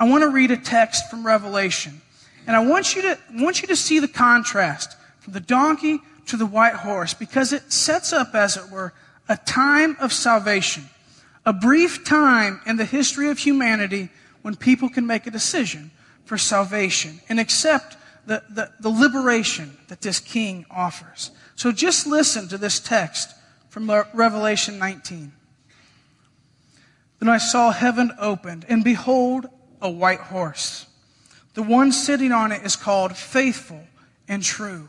I 0.00 0.08
want 0.08 0.22
to 0.22 0.30
read 0.30 0.50
a 0.50 0.56
text 0.56 1.08
from 1.10 1.24
Revelation. 1.24 2.02
And 2.46 2.54
I 2.54 2.66
want 2.66 2.96
you 2.96 3.02
to, 3.02 3.18
want 3.34 3.62
you 3.62 3.68
to 3.68 3.76
see 3.76 3.98
the 3.98 4.08
contrast 4.08 4.95
from 5.26 5.32
the 5.32 5.40
donkey 5.40 5.98
to 6.26 6.36
the 6.36 6.46
white 6.46 6.74
horse 6.74 7.12
because 7.12 7.52
it 7.52 7.72
sets 7.72 8.12
up, 8.12 8.32
as 8.32 8.56
it 8.56 8.70
were, 8.70 8.92
a 9.28 9.36
time 9.36 9.96
of 9.98 10.12
salvation, 10.12 10.84
a 11.44 11.52
brief 11.52 12.04
time 12.04 12.60
in 12.64 12.76
the 12.76 12.84
history 12.84 13.28
of 13.28 13.40
humanity 13.40 14.08
when 14.42 14.54
people 14.54 14.88
can 14.88 15.04
make 15.04 15.26
a 15.26 15.32
decision 15.32 15.90
for 16.24 16.38
salvation 16.38 17.20
and 17.28 17.40
accept 17.40 17.96
the, 18.24 18.40
the, 18.48 18.70
the 18.78 18.88
liberation 18.88 19.76
that 19.88 20.00
this 20.00 20.20
king 20.20 20.64
offers. 20.70 21.32
So 21.56 21.72
just 21.72 22.06
listen 22.06 22.46
to 22.48 22.58
this 22.58 22.78
text 22.78 23.34
from 23.68 23.90
Revelation 24.14 24.78
19. 24.78 25.32
Then 27.18 27.28
I 27.28 27.38
saw 27.38 27.72
heaven 27.72 28.12
opened, 28.20 28.64
and 28.68 28.84
behold, 28.84 29.46
a 29.82 29.90
white 29.90 30.20
horse. 30.20 30.86
The 31.54 31.64
one 31.64 31.90
sitting 31.90 32.30
on 32.30 32.52
it 32.52 32.64
is 32.64 32.76
called 32.76 33.16
Faithful 33.16 33.82
and 34.28 34.40
True 34.40 34.88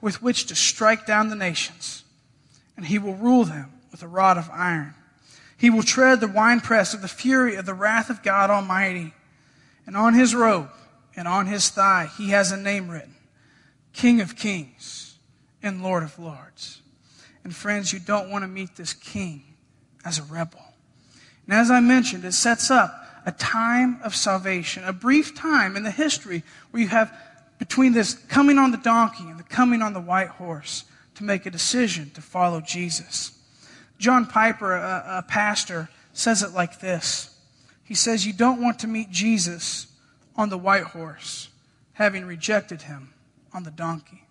with 0.00 0.22
which 0.22 0.46
to 0.46 0.54
strike 0.54 1.06
down 1.06 1.28
the 1.28 1.36
nations, 1.36 2.04
and 2.76 2.86
he 2.86 2.98
will 2.98 3.14
rule 3.14 3.44
them 3.44 3.72
with 3.90 4.02
a 4.02 4.08
rod 4.08 4.36
of 4.36 4.50
iron. 4.52 4.94
He 5.56 5.70
will 5.70 5.82
tread 5.82 6.20
the 6.20 6.28
winepress 6.28 6.92
of 6.92 7.02
the 7.02 7.08
fury 7.08 7.56
of 7.56 7.66
the 7.66 7.74
wrath 7.74 8.10
of 8.10 8.22
God 8.22 8.50
Almighty. 8.50 9.14
And 9.86 9.96
on 9.96 10.14
his 10.14 10.34
robe 10.34 10.68
and 11.16 11.26
on 11.26 11.46
his 11.46 11.70
thigh 11.70 12.10
he 12.18 12.30
has 12.30 12.52
a 12.52 12.56
name 12.56 12.90
written 12.90 13.14
King 13.92 14.20
of 14.20 14.36
Kings 14.36 15.16
and 15.62 15.82
Lord 15.82 16.02
of 16.02 16.18
Lords. 16.18 16.82
And 17.42 17.54
friends, 17.54 17.92
you 17.92 18.00
don't 18.00 18.28
want 18.28 18.42
to 18.42 18.48
meet 18.48 18.76
this 18.76 18.92
king 18.92 19.44
as 20.04 20.18
a 20.18 20.22
rebel. 20.24 20.60
And 21.46 21.54
as 21.54 21.70
I 21.70 21.80
mentioned, 21.80 22.24
it 22.24 22.32
sets 22.32 22.70
up 22.70 22.92
a 23.24 23.32
time 23.32 23.98
of 24.02 24.14
salvation, 24.14 24.84
a 24.84 24.92
brief 24.92 25.34
time 25.34 25.76
in 25.76 25.84
the 25.84 25.90
history 25.90 26.42
where 26.70 26.82
you 26.82 26.88
have 26.88 27.16
between 27.58 27.92
this 27.92 28.14
coming 28.14 28.58
on 28.58 28.70
the 28.70 28.76
donkey 28.76 29.24
and 29.24 29.38
the 29.38 29.44
coming 29.44 29.82
on 29.82 29.92
the 29.92 30.00
white 30.00 30.28
horse 30.28 30.84
to 31.14 31.24
make 31.24 31.46
a 31.46 31.50
decision 31.50 32.10
to 32.10 32.20
follow 32.20 32.60
Jesus. 32.60 33.32
John 33.98 34.26
Piper, 34.26 34.74
a, 34.74 35.18
a 35.18 35.22
pastor, 35.22 35.88
says 36.12 36.42
it 36.42 36.52
like 36.52 36.80
this 36.80 37.34
He 37.84 37.94
says, 37.94 38.26
You 38.26 38.32
don't 38.32 38.62
want 38.62 38.78
to 38.80 38.86
meet 38.86 39.10
Jesus 39.10 39.86
on 40.36 40.50
the 40.50 40.58
white 40.58 40.84
horse, 40.84 41.48
having 41.94 42.24
rejected 42.24 42.82
him 42.82 43.12
on 43.52 43.62
the 43.62 43.70
donkey. 43.70 44.24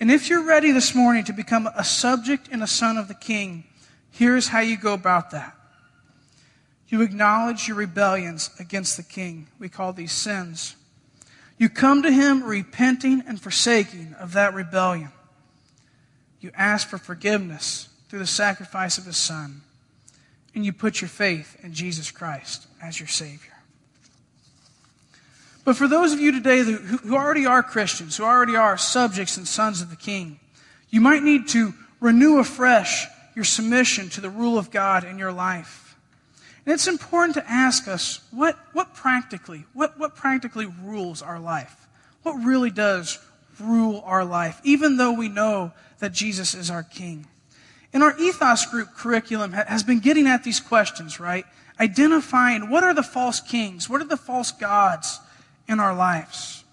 And 0.00 0.10
if 0.10 0.28
you're 0.28 0.44
ready 0.44 0.72
this 0.72 0.94
morning 0.94 1.24
to 1.24 1.32
become 1.32 1.68
a 1.76 1.84
subject 1.84 2.48
and 2.50 2.62
a 2.62 2.66
son 2.66 2.96
of 2.96 3.08
the 3.08 3.14
king, 3.14 3.64
here's 4.10 4.48
how 4.48 4.60
you 4.60 4.76
go 4.76 4.92
about 4.92 5.30
that. 5.30 5.54
You 6.88 7.02
acknowledge 7.02 7.68
your 7.68 7.76
rebellions 7.76 8.50
against 8.58 8.96
the 8.96 9.02
king. 9.02 9.48
We 9.58 9.68
call 9.68 9.92
these 9.92 10.12
sins. 10.12 10.76
You 11.58 11.68
come 11.68 12.02
to 12.02 12.10
him 12.10 12.42
repenting 12.42 13.22
and 13.26 13.40
forsaking 13.40 14.14
of 14.18 14.32
that 14.32 14.54
rebellion. 14.54 15.10
You 16.40 16.50
ask 16.54 16.88
for 16.88 16.98
forgiveness 16.98 17.88
through 18.08 18.18
the 18.18 18.26
sacrifice 18.26 18.98
of 18.98 19.06
his 19.06 19.16
son. 19.16 19.62
And 20.54 20.64
you 20.64 20.72
put 20.72 21.00
your 21.00 21.08
faith 21.08 21.56
in 21.62 21.72
Jesus 21.72 22.10
Christ 22.10 22.66
as 22.82 23.00
your 23.00 23.08
Savior. 23.08 23.54
But 25.64 25.76
for 25.76 25.88
those 25.88 26.12
of 26.12 26.20
you 26.20 26.30
today 26.30 26.60
who 26.60 27.16
already 27.16 27.46
are 27.46 27.62
Christians, 27.62 28.16
who 28.16 28.24
already 28.24 28.54
are 28.54 28.76
subjects 28.76 29.36
and 29.36 29.48
sons 29.48 29.80
of 29.80 29.90
the 29.90 29.96
King, 29.96 30.38
you 30.90 31.00
might 31.00 31.22
need 31.22 31.48
to 31.48 31.72
renew 32.00 32.38
afresh 32.38 33.06
your 33.34 33.44
submission 33.44 34.10
to 34.10 34.20
the 34.20 34.30
rule 34.30 34.58
of 34.58 34.70
God 34.70 35.04
in 35.04 35.18
your 35.18 35.32
life. 35.32 35.83
And 36.66 36.72
it's 36.72 36.86
important 36.86 37.34
to 37.34 37.50
ask 37.50 37.88
us 37.88 38.20
what, 38.30 38.58
what 38.72 38.94
practically, 38.94 39.64
what, 39.74 39.98
what 39.98 40.16
practically 40.16 40.66
rules 40.82 41.20
our 41.20 41.38
life? 41.38 41.86
What 42.22 42.34
really 42.34 42.70
does 42.70 43.18
rule 43.60 44.02
our 44.06 44.24
life, 44.24 44.60
even 44.64 44.96
though 44.96 45.12
we 45.12 45.28
know 45.28 45.72
that 45.98 46.12
Jesus 46.12 46.54
is 46.54 46.70
our 46.70 46.82
King. 46.82 47.26
And 47.92 48.02
our 48.02 48.18
ethos 48.18 48.66
group 48.66 48.94
curriculum 48.96 49.52
has 49.52 49.82
been 49.82 50.00
getting 50.00 50.26
at 50.26 50.42
these 50.42 50.58
questions, 50.58 51.20
right? 51.20 51.44
Identifying 51.78 52.68
what 52.70 52.82
are 52.82 52.94
the 52.94 53.02
false 53.02 53.40
kings? 53.40 53.88
What 53.88 54.00
are 54.00 54.06
the 54.06 54.16
false 54.16 54.50
gods 54.50 55.20
in 55.68 55.78
our 55.78 55.94
lives? 55.94 56.64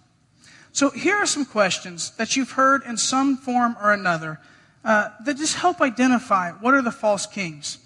So 0.74 0.90
here 0.90 1.16
are 1.16 1.26
some 1.26 1.46
questions 1.46 2.12
that 2.12 2.36
you've 2.36 2.52
heard 2.52 2.84
in 2.86 2.98
some 2.98 3.38
form 3.38 3.76
or 3.82 3.92
another 3.92 4.40
uh, 4.84 5.10
that 5.26 5.38
just 5.38 5.58
help 5.58 5.82
identify 5.82 6.52
what 6.52 6.74
are 6.74 6.82
the 6.82 6.92
false 6.92 7.28
kings. 7.28 7.78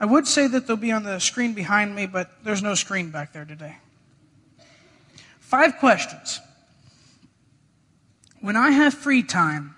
I 0.00 0.06
would 0.06 0.26
say 0.26 0.46
that 0.48 0.66
they'll 0.66 0.76
be 0.76 0.92
on 0.92 1.04
the 1.04 1.18
screen 1.18 1.54
behind 1.54 1.94
me, 1.94 2.06
but 2.06 2.30
there's 2.44 2.62
no 2.62 2.74
screen 2.74 3.10
back 3.10 3.32
there 3.32 3.44
today. 3.44 3.76
Five 5.38 5.78
questions. 5.78 6.40
When 8.40 8.56
I 8.56 8.70
have 8.70 8.94
free 8.94 9.22
time, 9.22 9.76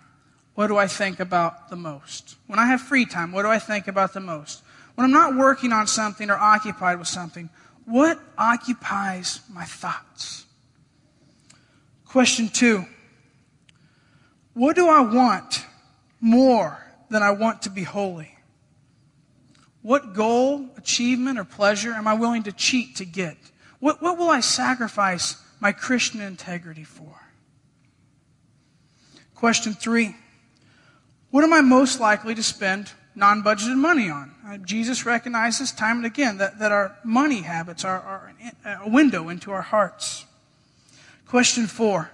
what 0.54 0.68
do 0.68 0.76
I 0.76 0.86
think 0.86 1.20
about 1.20 1.68
the 1.68 1.76
most? 1.76 2.36
When 2.46 2.58
I 2.58 2.66
have 2.66 2.80
free 2.80 3.04
time, 3.04 3.32
what 3.32 3.42
do 3.42 3.48
I 3.48 3.58
think 3.58 3.88
about 3.88 4.12
the 4.12 4.20
most? 4.20 4.62
When 4.94 5.04
I'm 5.04 5.10
not 5.10 5.36
working 5.36 5.72
on 5.72 5.86
something 5.86 6.30
or 6.30 6.36
occupied 6.36 6.98
with 6.98 7.08
something, 7.08 7.50
what 7.84 8.18
occupies 8.38 9.40
my 9.52 9.64
thoughts? 9.64 10.46
Question 12.06 12.48
two 12.48 12.86
What 14.54 14.76
do 14.76 14.88
I 14.88 15.00
want 15.00 15.66
more 16.20 16.78
than 17.10 17.22
I 17.22 17.32
want 17.32 17.62
to 17.62 17.70
be 17.70 17.82
holy? 17.82 18.33
What 19.84 20.14
goal, 20.14 20.70
achievement, 20.78 21.38
or 21.38 21.44
pleasure 21.44 21.92
am 21.92 22.08
I 22.08 22.14
willing 22.14 22.44
to 22.44 22.52
cheat 22.52 22.96
to 22.96 23.04
get? 23.04 23.36
What, 23.80 24.00
what 24.00 24.16
will 24.16 24.30
I 24.30 24.40
sacrifice 24.40 25.36
my 25.60 25.72
Christian 25.72 26.22
integrity 26.22 26.84
for? 26.84 27.20
Question 29.34 29.74
three 29.74 30.16
What 31.30 31.44
am 31.44 31.52
I 31.52 31.60
most 31.60 32.00
likely 32.00 32.34
to 32.34 32.42
spend 32.42 32.92
non 33.14 33.42
budgeted 33.42 33.76
money 33.76 34.08
on? 34.08 34.34
Uh, 34.48 34.56
Jesus 34.56 35.04
recognizes 35.04 35.70
time 35.70 35.98
and 35.98 36.06
again 36.06 36.38
that, 36.38 36.60
that 36.60 36.72
our 36.72 36.96
money 37.04 37.42
habits 37.42 37.84
are, 37.84 38.00
are 38.00 38.32
a 38.82 38.88
window 38.88 39.28
into 39.28 39.52
our 39.52 39.60
hearts. 39.60 40.24
Question 41.26 41.66
four. 41.66 42.10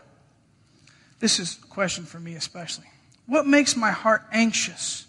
This 1.20 1.38
is 1.38 1.56
a 1.62 1.68
question 1.68 2.04
for 2.04 2.18
me 2.18 2.34
especially. 2.34 2.86
What 3.26 3.46
makes 3.46 3.76
my 3.76 3.92
heart 3.92 4.22
anxious 4.32 5.06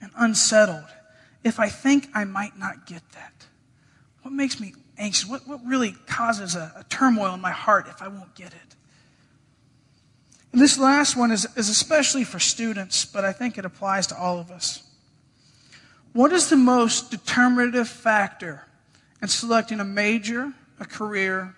and 0.00 0.12
unsettled 0.16 0.86
if 1.44 1.60
I 1.60 1.68
think 1.68 2.08
I 2.14 2.24
might 2.24 2.58
not 2.58 2.86
get 2.86 3.02
that? 3.12 3.46
What 4.22 4.32
makes 4.32 4.58
me 4.58 4.74
anxious? 4.98 5.28
What, 5.28 5.46
what 5.46 5.64
really 5.64 5.92
causes 6.06 6.56
a, 6.56 6.72
a 6.76 6.84
turmoil 6.84 7.34
in 7.34 7.40
my 7.40 7.50
heart 7.50 7.86
if 7.88 8.00
I 8.00 8.08
won't 8.08 8.34
get 8.34 8.48
it? 8.48 8.74
And 10.52 10.60
this 10.60 10.78
last 10.78 11.16
one 11.16 11.30
is, 11.30 11.46
is 11.56 11.68
especially 11.68 12.24
for 12.24 12.38
students, 12.38 13.04
but 13.04 13.24
I 13.24 13.32
think 13.32 13.58
it 13.58 13.64
applies 13.64 14.06
to 14.08 14.16
all 14.16 14.38
of 14.38 14.50
us. 14.50 14.82
What 16.12 16.32
is 16.32 16.48
the 16.48 16.56
most 16.56 17.10
determinative 17.10 17.88
factor 17.88 18.64
in 19.20 19.28
selecting 19.28 19.80
a 19.80 19.84
major, 19.84 20.52
a 20.78 20.84
career, 20.84 21.54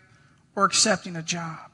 or 0.57 0.65
accepting 0.65 1.15
a 1.15 1.23
job? 1.23 1.71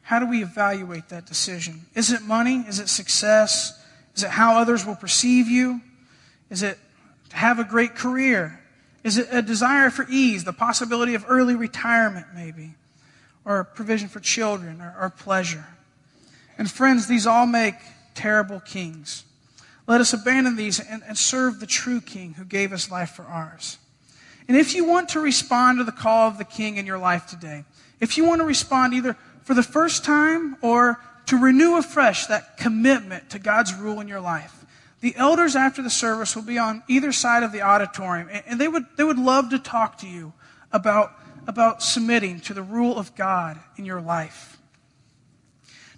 How 0.00 0.18
do 0.18 0.26
we 0.26 0.42
evaluate 0.42 1.10
that 1.10 1.26
decision? 1.26 1.82
Is 1.94 2.10
it 2.10 2.22
money? 2.22 2.64
Is 2.66 2.78
it 2.78 2.88
success? 2.88 3.84
Is 4.16 4.22
it 4.22 4.30
how 4.30 4.56
others 4.56 4.84
will 4.84 4.96
perceive 4.96 5.46
you? 5.48 5.80
Is 6.50 6.62
it 6.62 6.78
to 7.34 7.40
have 7.40 7.58
a 7.58 7.64
great 7.64 7.94
career? 7.96 8.60
Is 9.02 9.18
it 9.18 9.28
a 9.30 9.42
desire 9.42 9.90
for 9.90 10.06
ease, 10.08 10.44
the 10.44 10.52
possibility 10.52 11.14
of 11.14 11.24
early 11.28 11.54
retirement, 11.54 12.26
maybe? 12.34 12.74
Or 13.44 13.64
provision 13.64 14.08
for 14.08 14.20
children 14.20 14.80
or, 14.80 14.94
or 14.98 15.10
pleasure? 15.10 15.66
And 16.56 16.70
friends, 16.70 17.06
these 17.06 17.26
all 17.26 17.46
make 17.46 17.74
terrible 18.14 18.60
kings. 18.60 19.24
Let 19.86 20.00
us 20.00 20.12
abandon 20.12 20.56
these 20.56 20.80
and, 20.80 21.02
and, 21.06 21.18
serve 21.18 21.60
the 21.60 21.66
true 21.66 22.00
king 22.00 22.34
who 22.34 22.44
gave 22.44 22.72
us 22.72 22.90
life 22.90 23.10
for 23.10 23.24
ours. 23.24 23.78
And 24.48 24.56
if 24.56 24.74
you 24.74 24.84
want 24.84 25.10
to 25.10 25.20
respond 25.20 25.78
to 25.78 25.84
the 25.84 25.92
call 25.92 26.28
of 26.28 26.38
the 26.38 26.44
king 26.44 26.76
in 26.76 26.86
your 26.86 26.98
life 26.98 27.26
today, 27.26 27.64
if 28.00 28.16
you 28.16 28.24
want 28.24 28.40
to 28.40 28.46
respond 28.46 28.94
either 28.94 29.16
for 29.42 29.52
the 29.52 29.62
first 29.62 30.04
time 30.04 30.56
or 30.62 31.00
to 31.26 31.36
renew 31.36 31.76
afresh 31.76 32.26
that 32.26 32.56
commitment 32.56 33.30
to 33.30 33.38
God's 33.38 33.74
rule 33.74 34.00
in 34.00 34.08
your 34.08 34.20
life, 34.20 34.63
the 35.04 35.14
elders 35.16 35.54
after 35.54 35.82
the 35.82 35.90
service 35.90 36.34
will 36.34 36.44
be 36.44 36.56
on 36.56 36.82
either 36.88 37.12
side 37.12 37.42
of 37.42 37.52
the 37.52 37.60
auditorium 37.60 38.26
and 38.46 38.58
they 38.58 38.66
would, 38.66 38.84
they 38.96 39.04
would 39.04 39.18
love 39.18 39.50
to 39.50 39.58
talk 39.58 39.98
to 39.98 40.08
you 40.08 40.32
about, 40.72 41.12
about 41.46 41.82
submitting 41.82 42.40
to 42.40 42.54
the 42.54 42.62
rule 42.62 42.96
of 42.96 43.14
God 43.14 43.58
in 43.76 43.84
your 43.84 44.00
life. 44.00 44.56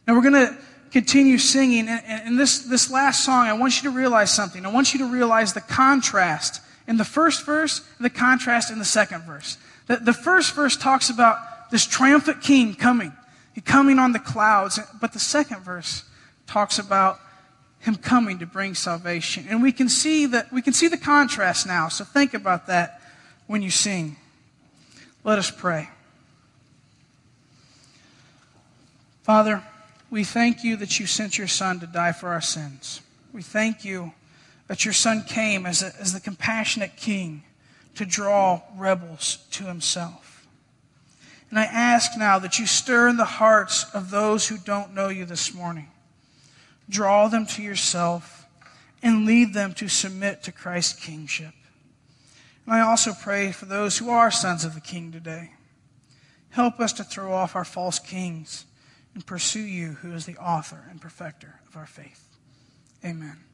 Now 0.09 0.17
we're 0.17 0.29
going 0.29 0.49
to 0.49 0.59
continue 0.91 1.39
singing. 1.39 1.87
And, 1.87 2.27
in 2.27 2.37
this, 2.37 2.59
this 2.59 2.91
last 2.91 3.25
song, 3.25 3.47
I 3.47 3.53
want 3.53 3.81
you 3.81 3.89
to 3.89 3.97
realize 3.97 4.33
something. 4.33 4.67
I 4.67 4.73
want 4.73 4.93
you 4.93 4.99
to 4.99 5.07
realize 5.07 5.53
the 5.53 5.61
contrast 5.61 6.61
in 6.89 6.97
the 6.97 7.05
first 7.05 7.47
verse 7.47 7.89
and 7.99 8.05
the 8.05 8.11
contrast 8.11 8.73
in 8.73 8.81
the 8.81 8.85
second 8.85 9.23
verse. 9.23 9.57
The, 9.87 9.99
the 9.99 10.13
first 10.13 10.53
verse 10.53 10.77
talks 10.77 11.11
about 11.11 11.71
this 11.71 11.87
triumphant 11.87 12.43
king 12.43 12.75
coming. 12.75 13.13
Coming 13.65 14.01
on 14.01 14.11
the 14.11 14.19
clouds. 14.19 14.81
But 15.01 15.13
the 15.13 15.21
second 15.21 15.61
verse 15.61 16.03
talks 16.49 16.81
about 16.81 17.21
him 17.81 17.97
coming 17.97 18.39
to 18.41 18.47
bring 18.47 18.75
salvation. 18.75 19.47
And 19.49 19.63
we 19.63 19.73
can 19.73 19.89
see 19.89 20.27
that 20.27 20.53
we 20.53 20.63
can 20.63 20.73
see 20.73 20.89
the 20.89 20.97
contrast 20.97 21.67
now. 21.67 21.89
So 21.89 22.05
think 22.05 22.35
about 22.35 22.67
that 22.67 23.01
when 23.47 23.63
you 23.63 23.71
sing. 23.71 24.17
Let 25.25 25.39
us 25.39 25.51
pray. 25.51 25.89
Father, 29.23 29.63
we 30.11 30.23
thank 30.23 30.63
you 30.63 30.77
that 30.77 31.01
you 31.01 31.07
sent 31.07 31.37
your 31.37 31.49
Son 31.49 31.81
to 31.81 31.87
die 31.87 32.13
for 32.13 32.29
our 32.29 32.41
sins. 32.41 33.01
We 33.33 33.43
thank 33.43 33.85
you 33.85 34.13
that 34.69 34.85
your 34.85 34.95
Son 34.95 35.25
came 35.27 35.67
as, 35.67 35.83
a, 35.83 35.93
as 36.01 36.13
the 36.13 36.21
compassionate 36.21 36.97
King 36.97 37.43
to 37.97 38.05
draw 38.05 38.63
rebels 38.77 39.39
to 39.53 39.65
himself. 39.65 40.47
And 41.51 41.59
I 41.59 41.65
ask 41.65 42.17
now 42.17 42.39
that 42.39 42.59
you 42.59 42.67
stir 42.67 43.09
in 43.09 43.17
the 43.17 43.25
hearts 43.25 43.87
of 43.95 44.11
those 44.11 44.49
who 44.49 44.59
don't 44.59 44.95
know 44.95 45.09
you 45.09 45.25
this 45.25 45.55
morning. 45.55 45.89
Draw 46.89 47.29
them 47.29 47.47
to 47.47 47.63
yourself 47.63 48.47
and 49.03 49.27
lead 49.27 49.55
them 49.55 49.75
to 49.75 49.89
submit 49.89 50.43
to 50.45 50.53
Christ's 50.53 51.05
kingship. 51.05 51.55
And 52.65 52.75
I 52.75 52.81
also 52.81 53.13
pray 53.13 53.53
for 53.53 53.67
those 53.67 53.99
who 53.99 54.11
are 54.11 54.31
sons 54.31 54.65
of 54.65 54.75
the 54.75 54.81
King 54.81 55.13
today. 55.13 55.53
Help 56.51 56.81
us 56.81 56.93
to 56.95 57.05
throw 57.05 57.33
off 57.33 57.55
our 57.55 57.65
false 57.65 57.99
kings 57.99 58.65
and 59.15 59.27
pursue 59.27 59.61
you, 59.61 59.93
who 59.93 60.13
is 60.13 60.27
the 60.27 60.37
author 60.37 60.87
and 60.91 61.01
perfecter 61.01 61.61
of 61.69 61.77
our 61.77 61.87
faith. 61.87 62.29
Amen. 63.05 63.46